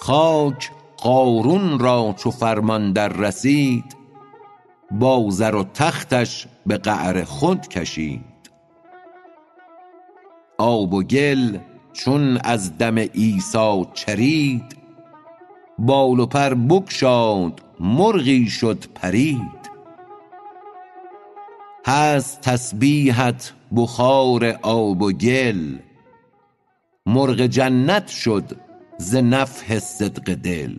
خاک 0.00 0.70
قارون 0.96 1.78
را 1.78 2.14
چو 2.18 2.30
فرمان 2.30 2.92
در 2.92 3.08
رسید 3.08 4.01
با 4.92 5.26
زر 5.30 5.54
و 5.54 5.64
تختش 5.64 6.46
به 6.66 6.78
قعر 6.78 7.24
خود 7.24 7.68
کشید. 7.68 8.24
آب 10.58 10.94
و 10.94 11.02
گل 11.02 11.58
چون 11.92 12.36
از 12.36 12.78
دم 12.78 12.98
عیسی 12.98 13.86
چرید 13.94 14.76
بال 15.78 16.20
و 16.20 16.26
پر 16.26 16.54
بگشاد 16.54 17.60
مرغی 17.80 18.46
شد 18.46 18.84
پرید. 18.94 19.62
هست 21.86 22.40
تسبیحت 22.40 23.52
بخار 23.76 24.58
آب 24.62 25.02
و 25.02 25.12
گل 25.12 25.78
مرغ 27.06 27.40
جنت 27.40 28.08
شد 28.08 28.56
ز 28.98 29.16
نفح 29.16 29.78
صدق 29.78 30.34
دل. 30.34 30.76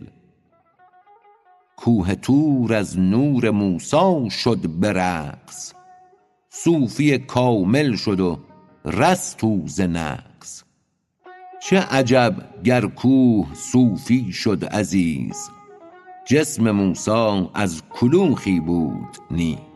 کوه 1.84 2.14
طور 2.14 2.74
از 2.74 2.98
نور 2.98 3.50
موسی 3.50 4.30
شد 4.30 4.68
به 4.68 4.92
رقص. 4.92 5.72
صوفی 6.50 7.18
کامل 7.18 7.96
شد 7.96 8.20
و 8.20 8.38
رست 8.84 9.44
او 9.44 9.62
ز 9.66 9.80
نقص. 9.80 10.64
چه 11.62 11.80
عجب 11.80 12.34
گر 12.64 12.86
کوه 12.86 13.54
صوفی 13.54 14.32
شد 14.32 14.64
عزیز. 14.64 15.50
جسم 16.26 16.70
موسی 16.70 17.48
از 17.54 17.82
کلوخی 17.90 18.60
بود 18.60 19.16
نیز. 19.30 19.73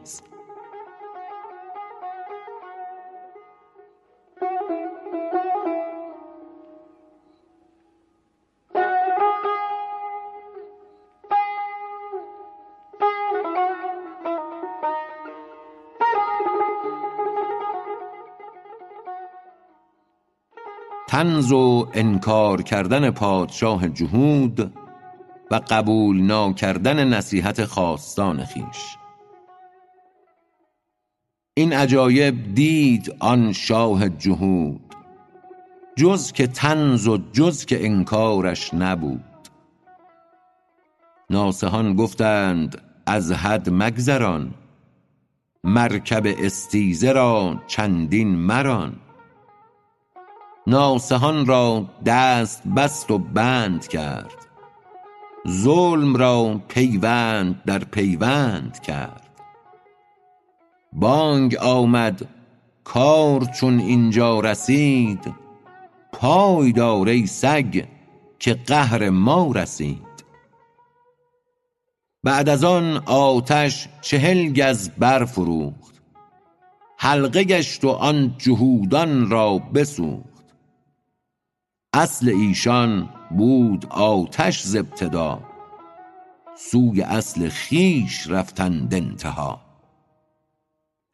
طنز 21.19 21.53
و 21.53 21.89
انکار 21.95 22.63
کردن 22.63 23.11
پادشاه 23.11 23.89
جهود 23.89 24.73
و 25.51 25.61
قبول 25.71 26.23
ناکردن 26.23 27.09
نصیحت 27.09 27.65
خاصان 27.65 28.45
خویش 28.45 28.97
این 31.55 31.73
عجایب 31.73 32.55
دید 32.55 33.17
آن 33.19 33.53
شاه 33.53 34.09
جهود 34.09 34.95
جز 35.97 36.33
که 36.33 36.47
طنز 36.47 37.09
و 37.09 37.19
جز 37.33 37.65
که 37.65 37.87
انکارش 37.87 38.75
نبود. 38.75 39.25
ناصحان 41.31 41.97
گفتند 41.97 42.83
از 43.07 43.33
حد 43.33 43.71
مگذران 43.71 44.55
مرکب 45.65 46.23
استیزه 46.27 47.13
را 47.13 47.63
چندین 47.67 48.29
مران. 48.29 48.97
ناصحان 50.69 51.47
را 51.47 51.87
دست 52.07 52.63
بست 52.77 53.11
و 53.11 53.19
بند 53.19 53.89
کرد. 53.89 54.47
ظلم 55.49 56.17
را 56.17 56.61
پیوند 56.69 57.63
در 57.67 57.79
پیوند 57.79 58.81
کرد. 58.81 59.29
بانگ 60.93 61.57
آمد 61.57 62.29
کار 62.85 63.45
چون 63.45 63.79
اینجا 63.79 64.41
رسید 64.41 65.35
پای 66.13 66.73
دار 66.73 67.09
ای 67.09 67.27
سگ 67.27 67.85
که 68.39 68.55
قهر 68.55 69.11
ما 69.11 69.53
رسید. 69.55 70.25
بعد 72.25 72.49
از 72.49 72.65
آن 72.65 72.97
آتش 73.07 73.89
چهل 74.01 74.53
گز 74.53 74.89
برفروخت 74.89 76.03
حلقه 76.99 77.45
گشت 77.45 77.85
و 77.85 77.89
آن 77.89 78.35
جهودان 78.39 79.31
را 79.31 79.59
بسوخت. 79.59 80.38
اصل 81.93 82.29
ایشان 82.29 83.09
بود 83.31 83.87
آتش 83.91 84.63
ز 84.63 84.77
ابتدا 84.77 85.41
سوی 86.57 87.03
اصل 87.03 87.49
خویش 87.49 88.27
رفتند 88.31 88.95
انتها. 88.95 89.61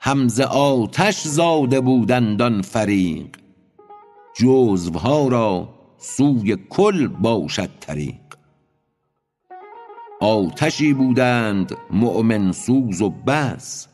هم 0.01 0.29
ز 0.29 0.41
آتش 0.41 1.23
زاده 1.23 1.81
بودند 1.81 2.43
آن 2.43 2.63
فریق 2.63 3.37
جزوها 4.37 5.29
را 5.29 5.69
سوی 5.99 6.57
کل 6.71 7.09
باشد 7.09 7.71
طریق. 7.81 8.35
آتشی 10.21 10.93
بودند 10.93 11.77
مؤمن 11.91 12.53
سوز 12.53 13.03
و 13.03 13.11
بس 13.11 13.89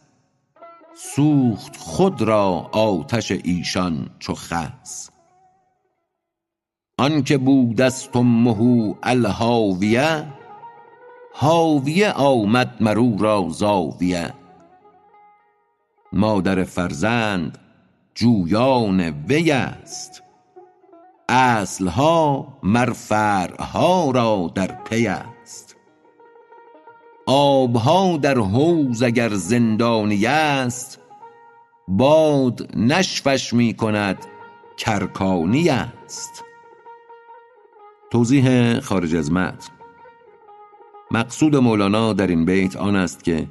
سوخت 1.14 1.76
خود 1.76 2.22
را 2.22 2.48
آتش 2.72 3.32
ایشان 3.32 4.10
چو 4.18 4.34
خس. 4.34 5.09
آنکه 7.00 7.38
بودست 7.38 8.16
امه 8.16 8.94
الهاویه 9.02 10.26
هاویه 11.34 12.12
آمد 12.12 12.76
مر 12.80 12.98
او 12.98 13.16
را 13.20 13.46
زاویه. 13.50 14.34
مادر 16.12 16.64
فرزند 16.64 17.58
جویان 18.14 19.00
وی 19.00 19.50
است 19.50 20.22
اصلها 21.28 22.48
مر 22.62 22.92
فرعها 22.92 24.10
را 24.10 24.52
در 24.54 24.66
پی 24.84 25.06
است. 25.06 25.76
آبها 27.26 28.16
در 28.16 28.38
حوض 28.38 29.02
اگر 29.02 29.34
زندانی 29.34 30.26
است 30.26 30.98
باد 31.88 32.76
نشفش 32.76 33.52
می 33.52 33.74
کند 33.74 34.18
کارکانی 34.84 35.68
است. 35.68 36.44
توضیح 38.10 38.80
خارج 38.80 39.14
از 39.16 39.32
متن. 39.32 39.72
مقصود 41.10 41.56
مولانا 41.56 42.12
در 42.12 42.26
این 42.26 42.44
بیت 42.44 42.76
آن 42.76 42.96
است 42.96 43.24
که 43.24 43.48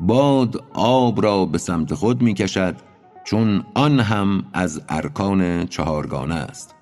باد 0.00 0.64
آب 0.74 1.22
را 1.22 1.44
به 1.44 1.58
سمت 1.58 1.94
خود 1.94 2.22
می 2.22 2.34
کشد 2.34 2.76
چون 3.24 3.64
آن 3.74 4.00
هم 4.00 4.44
از 4.52 4.82
ارکان 4.88 5.66
چهارگانه 5.66 6.34
است. 6.34 6.74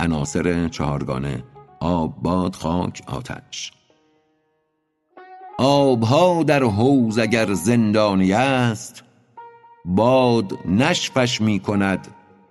عناصر 0.00 0.68
چهارگانه 0.68 1.44
آب 1.80 2.22
باد 2.22 2.54
خاک 2.54 3.02
آتش. 3.06 3.72
آبها 5.58 6.42
در 6.42 6.62
حوض 6.62 7.18
اگر 7.18 7.52
زندانی 7.54 8.32
است 8.32 9.04
باد 9.84 10.52
نشفش 10.68 11.40
می 11.40 11.60
کند 11.60 12.08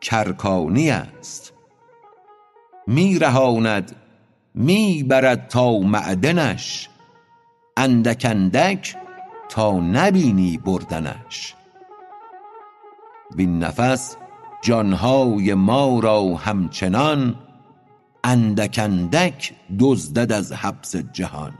کارکانی 0.10 0.90
است. 0.90 1.54
می 2.88 3.20
رهاند 3.20 3.96
می 4.58 5.04
برد 5.04 5.48
تا 5.48 5.80
معدنش. 5.80 6.90
اندک 7.78 8.26
اندک 8.30 8.96
تا 9.50 9.80
نبینی 9.80 10.58
بردنش. 10.58 11.56
وین 13.36 13.60
نفس 13.60 14.16
جانهای 14.62 15.54
ما 15.54 16.00
را 16.00 16.36
همچنان 16.36 17.36
اندک 18.24 18.80
اندک 18.84 19.54
دزدد 19.80 20.32
از 20.32 20.54
حبس 20.54 20.96
جهان. 20.96 21.54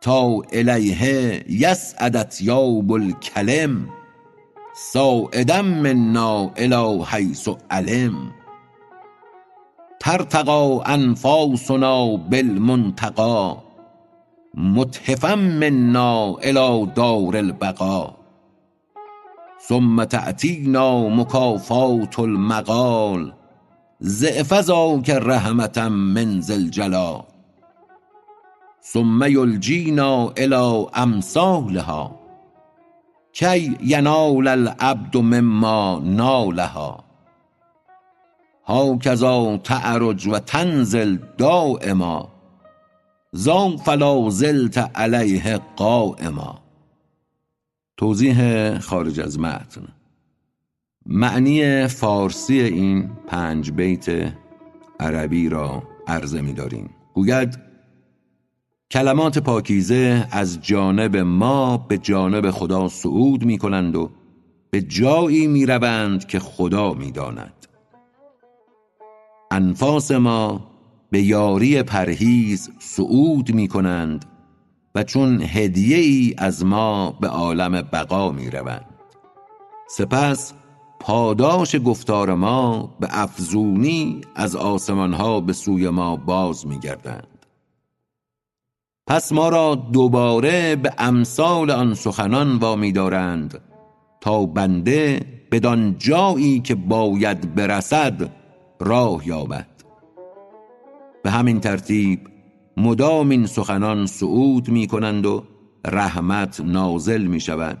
تا 0.00 0.42
الیه 0.52 1.44
یصعد 1.48 2.16
اطیاب 2.16 2.92
الکلم 2.92 3.88
صاعدا 4.92 5.62
منا 5.62 6.52
الی 6.56 7.04
حیث 7.04 7.48
علم. 7.70 8.37
ترتقی 10.00 10.80
انفاسنا 10.86 12.16
بالمنتقی 12.16 13.56
متحفا 14.54 15.34
منا 15.36 16.36
الی 16.42 16.86
دار 16.94 17.36
البقا 17.36 18.14
ثم 19.68 20.04
تأتینا 20.04 21.08
مکافات 21.08 22.18
المقال 22.18 23.32
ضعف 24.04 24.54
ذاک 24.54 25.10
رحمة 25.10 25.88
من 25.88 26.40
ذی 26.40 26.54
الجلال 26.54 27.22
ثم 28.92 29.24
یلجینا 29.24 30.28
الی 30.36 30.86
امثالها 30.94 32.10
کی 33.32 33.76
ینال 33.82 34.48
العبد 34.48 35.16
مما 35.16 36.00
نالها 36.04 37.07
هاکذا 38.68 39.56
تعرج 39.64 40.26
و 40.26 40.38
تنزل 40.38 41.18
دایما 41.38 42.28
ذا 43.36 43.76
فلا 43.76 44.30
زلت 44.30 44.78
علیه 44.78 45.60
قایما. 45.76 46.58
توضیح 47.96 48.78
خارج 48.78 49.20
از 49.20 49.38
متن. 49.38 49.88
معنی 51.06 51.86
فارسی 51.86 52.60
این 52.60 53.10
پنج 53.26 53.70
بیت 53.70 54.32
عربی 55.00 55.48
را 55.48 55.82
عرضه 56.06 56.40
می 56.40 56.52
داریم 56.52 56.90
گوید 57.14 57.58
کلمات 58.90 59.38
پاکیزه 59.38 60.28
از 60.30 60.60
جانب 60.62 61.16
ما 61.16 61.76
به 61.76 61.98
جانب 61.98 62.50
خدا 62.50 62.88
صعود 62.88 63.44
می 63.44 63.58
کنند 63.58 63.96
و 63.96 64.10
به 64.70 64.82
جایی 64.82 65.46
می 65.46 65.66
روند 65.66 66.26
که 66.26 66.38
خدا 66.38 66.92
می 66.92 67.10
داند 67.12 67.67
انفاس 69.50 70.10
ما 70.10 70.60
به 71.10 71.22
یاری 71.22 71.82
پرهیز 71.82 72.70
صعود 72.78 73.54
می 73.54 73.68
کنند 73.68 74.24
و 74.94 75.02
چون 75.02 75.42
هدیه 75.42 75.96
ای 75.96 76.34
از 76.38 76.64
ما 76.64 77.10
به 77.20 77.28
عالم 77.28 77.82
بقا 77.82 78.32
می 78.32 78.50
روند. 78.50 78.84
سپس 79.90 80.52
پاداش 81.00 81.76
گفتار 81.84 82.34
ما 82.34 82.96
به 83.00 83.08
افزونی 83.10 84.20
از 84.34 84.56
آسمان 84.56 85.12
ها 85.12 85.40
به 85.40 85.52
سوی 85.52 85.88
ما 85.88 86.16
باز 86.16 86.66
می 86.66 86.78
گردند. 86.78 87.46
پس 89.06 89.32
ما 89.32 89.48
را 89.48 89.74
دوباره 89.74 90.76
به 90.76 90.92
امثال 90.98 91.70
آن 91.70 91.94
سخنان 91.94 92.56
وامی 92.56 92.92
دارند 92.92 93.60
تا 94.20 94.46
بنده 94.46 95.20
بدان 95.52 95.98
جایی 95.98 96.60
که 96.60 96.74
باید 96.74 97.54
برسد 97.54 98.37
راه 98.80 99.28
یابد. 99.28 99.66
به 101.22 101.30
همین 101.30 101.60
ترتیب 101.60 102.20
مدام 102.76 103.28
این 103.28 103.46
سخنان 103.46 104.06
صعود 104.06 104.68
می 104.68 104.86
کنند 104.86 105.26
و 105.26 105.44
رحمت 105.84 106.60
نازل 106.60 107.22
می 107.22 107.40
شود 107.40 107.78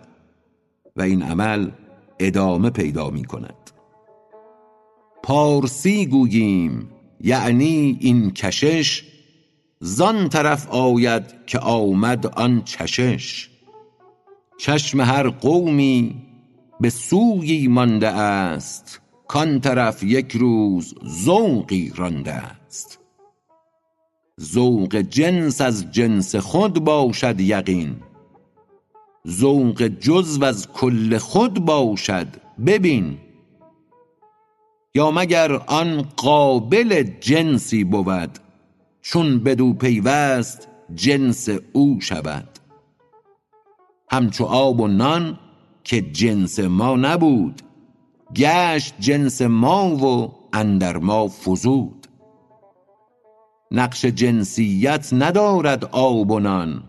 و 0.96 1.02
این 1.02 1.22
عمل 1.22 1.70
ادامه 2.18 2.70
پیدا 2.70 3.10
می 3.10 3.24
کند 3.24 3.70
پارسی 5.22 6.06
گوییم 6.06 6.90
یعنی 7.20 7.98
این 8.00 8.30
کشش 8.30 9.04
زان 9.80 10.28
طرف 10.28 10.68
آید 10.68 11.46
که 11.46 11.58
آمد 11.58 12.26
آن 12.26 12.62
چشش. 12.64 13.48
چشم 14.58 15.00
هر 15.00 15.28
قومی 15.28 16.14
به 16.80 16.90
سویی 16.90 17.68
مانده 17.68 18.08
است. 18.08 19.00
کان 19.28 19.60
طرف 19.60 20.02
یک 20.02 20.32
روز 20.32 20.94
ذوقی 21.24 21.92
رانده 21.96 22.32
است. 22.32 22.98
ذوق 24.40 24.96
جنس 24.96 25.60
از 25.60 25.92
جنس 25.92 26.36
خود 26.36 26.84
باشد 26.84 27.40
یقین. 27.40 27.96
ذوق 29.28 29.82
جزو 29.82 30.44
از 30.44 30.72
کل 30.72 31.18
خود 31.18 31.64
باشد 31.64 32.26
ببین. 32.66 33.18
یا 34.94 35.10
مگر 35.10 35.52
آن 35.52 36.02
قابل 36.16 37.02
جنسی 37.20 37.84
بود 37.84 38.38
چون 39.02 39.38
بدو 39.38 39.72
پیوست 39.72 40.68
جنس 40.94 41.48
او 41.72 42.00
شود. 42.00 42.48
همچو 44.10 44.44
آب 44.44 44.80
و 44.80 44.88
نان 44.88 45.38
که 45.84 46.00
جنس 46.00 46.60
ما 46.60 46.96
نبود 46.96 47.62
گشت 48.36 48.94
جنس 49.00 49.42
ما 49.42 49.96
و 49.96 50.32
اندر 50.52 50.96
ما 50.96 51.28
فزود. 51.28 52.06
نقش 53.70 54.04
جنسیت 54.04 55.08
ندارد 55.12 55.84
آب 55.84 56.30
و 56.30 56.40
نان 56.40 56.82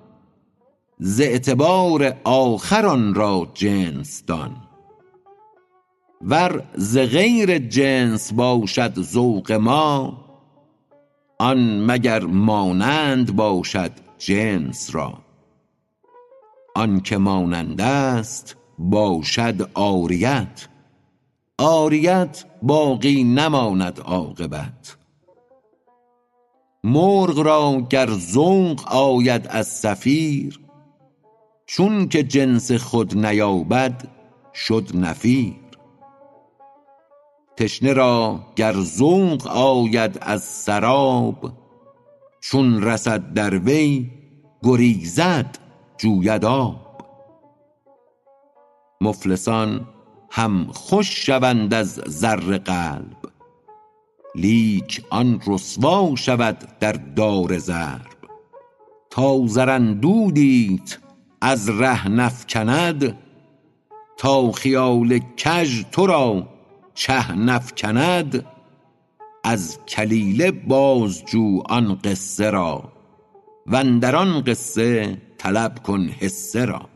ز 0.99 1.21
اعتبار 1.21 2.13
آخر 2.23 2.85
آن 2.85 3.13
را 3.13 3.47
جنس 3.53 4.23
دان. 4.25 4.55
ور 6.21 6.63
ز 6.75 6.97
غیر 6.97 7.57
جنس 7.57 8.33
باشد 8.33 9.01
ذوق 9.01 9.51
ما 9.51 10.17
آن 11.39 11.85
مگر 11.85 12.23
مانند 12.23 13.35
باشد 13.35 13.91
جنس 14.17 14.95
را. 14.95 15.13
آنکه 16.75 17.17
مانند 17.17 17.81
است 17.81 18.55
باشد 18.79 19.69
عاریت. 19.75 20.67
عاریت 21.59 22.45
باقی 22.61 23.23
نماند 23.23 23.99
عاقبت. 23.99 24.97
مرغ 26.83 27.39
را 27.39 27.87
گر 27.89 28.09
ذوق 28.09 28.87
آید 28.87 29.47
از 29.49 29.67
صفیر 29.67 30.59
چونک 31.65 32.09
جنس 32.09 32.71
خود 32.71 33.25
نیابد 33.25 34.07
شد 34.53 34.87
نفیر. 34.93 35.55
تشنه 37.57 37.93
را 37.93 38.39
گر 38.55 38.73
ذوق 38.73 39.47
آید 39.47 40.17
از 40.21 40.43
سراب 40.43 41.51
چون 42.39 42.83
رسد 42.83 43.33
در 43.33 43.57
وی 43.57 44.11
گریزد 44.63 45.57
جوید 45.97 46.45
آب. 46.45 46.89
مفلسان 49.01 49.87
هم 50.31 50.67
خوش 50.73 51.25
شوند 51.25 51.73
از 51.73 52.01
زر 52.05 52.57
قلب. 52.57 53.17
لیک 54.35 55.05
آن 55.09 55.41
رسوا 55.47 56.15
شود 56.15 56.57
در 56.79 56.91
دار 56.91 57.57
ضرب. 57.57 58.19
تا 59.09 59.47
زر 59.47 59.69
اندودیت 59.69 60.97
از 61.41 61.69
ره 61.69 62.07
نفکند 62.07 63.17
تا 64.17 64.51
خیال 64.51 65.19
کژ 65.37 65.83
تو 65.91 66.07
را 66.07 66.47
چه 66.93 67.31
نفکند 67.31 68.45
از 69.43 69.79
کلیله 69.87 70.51
باز 70.51 71.23
جو 71.25 71.61
آن 71.69 71.99
قصه 72.03 72.49
را 72.49 72.83
واندر 73.65 74.15
آن 74.15 74.41
قصه 74.41 75.17
طلب 75.37 75.79
کن 75.83 76.07
حصه 76.19 76.65
را. 76.65 76.89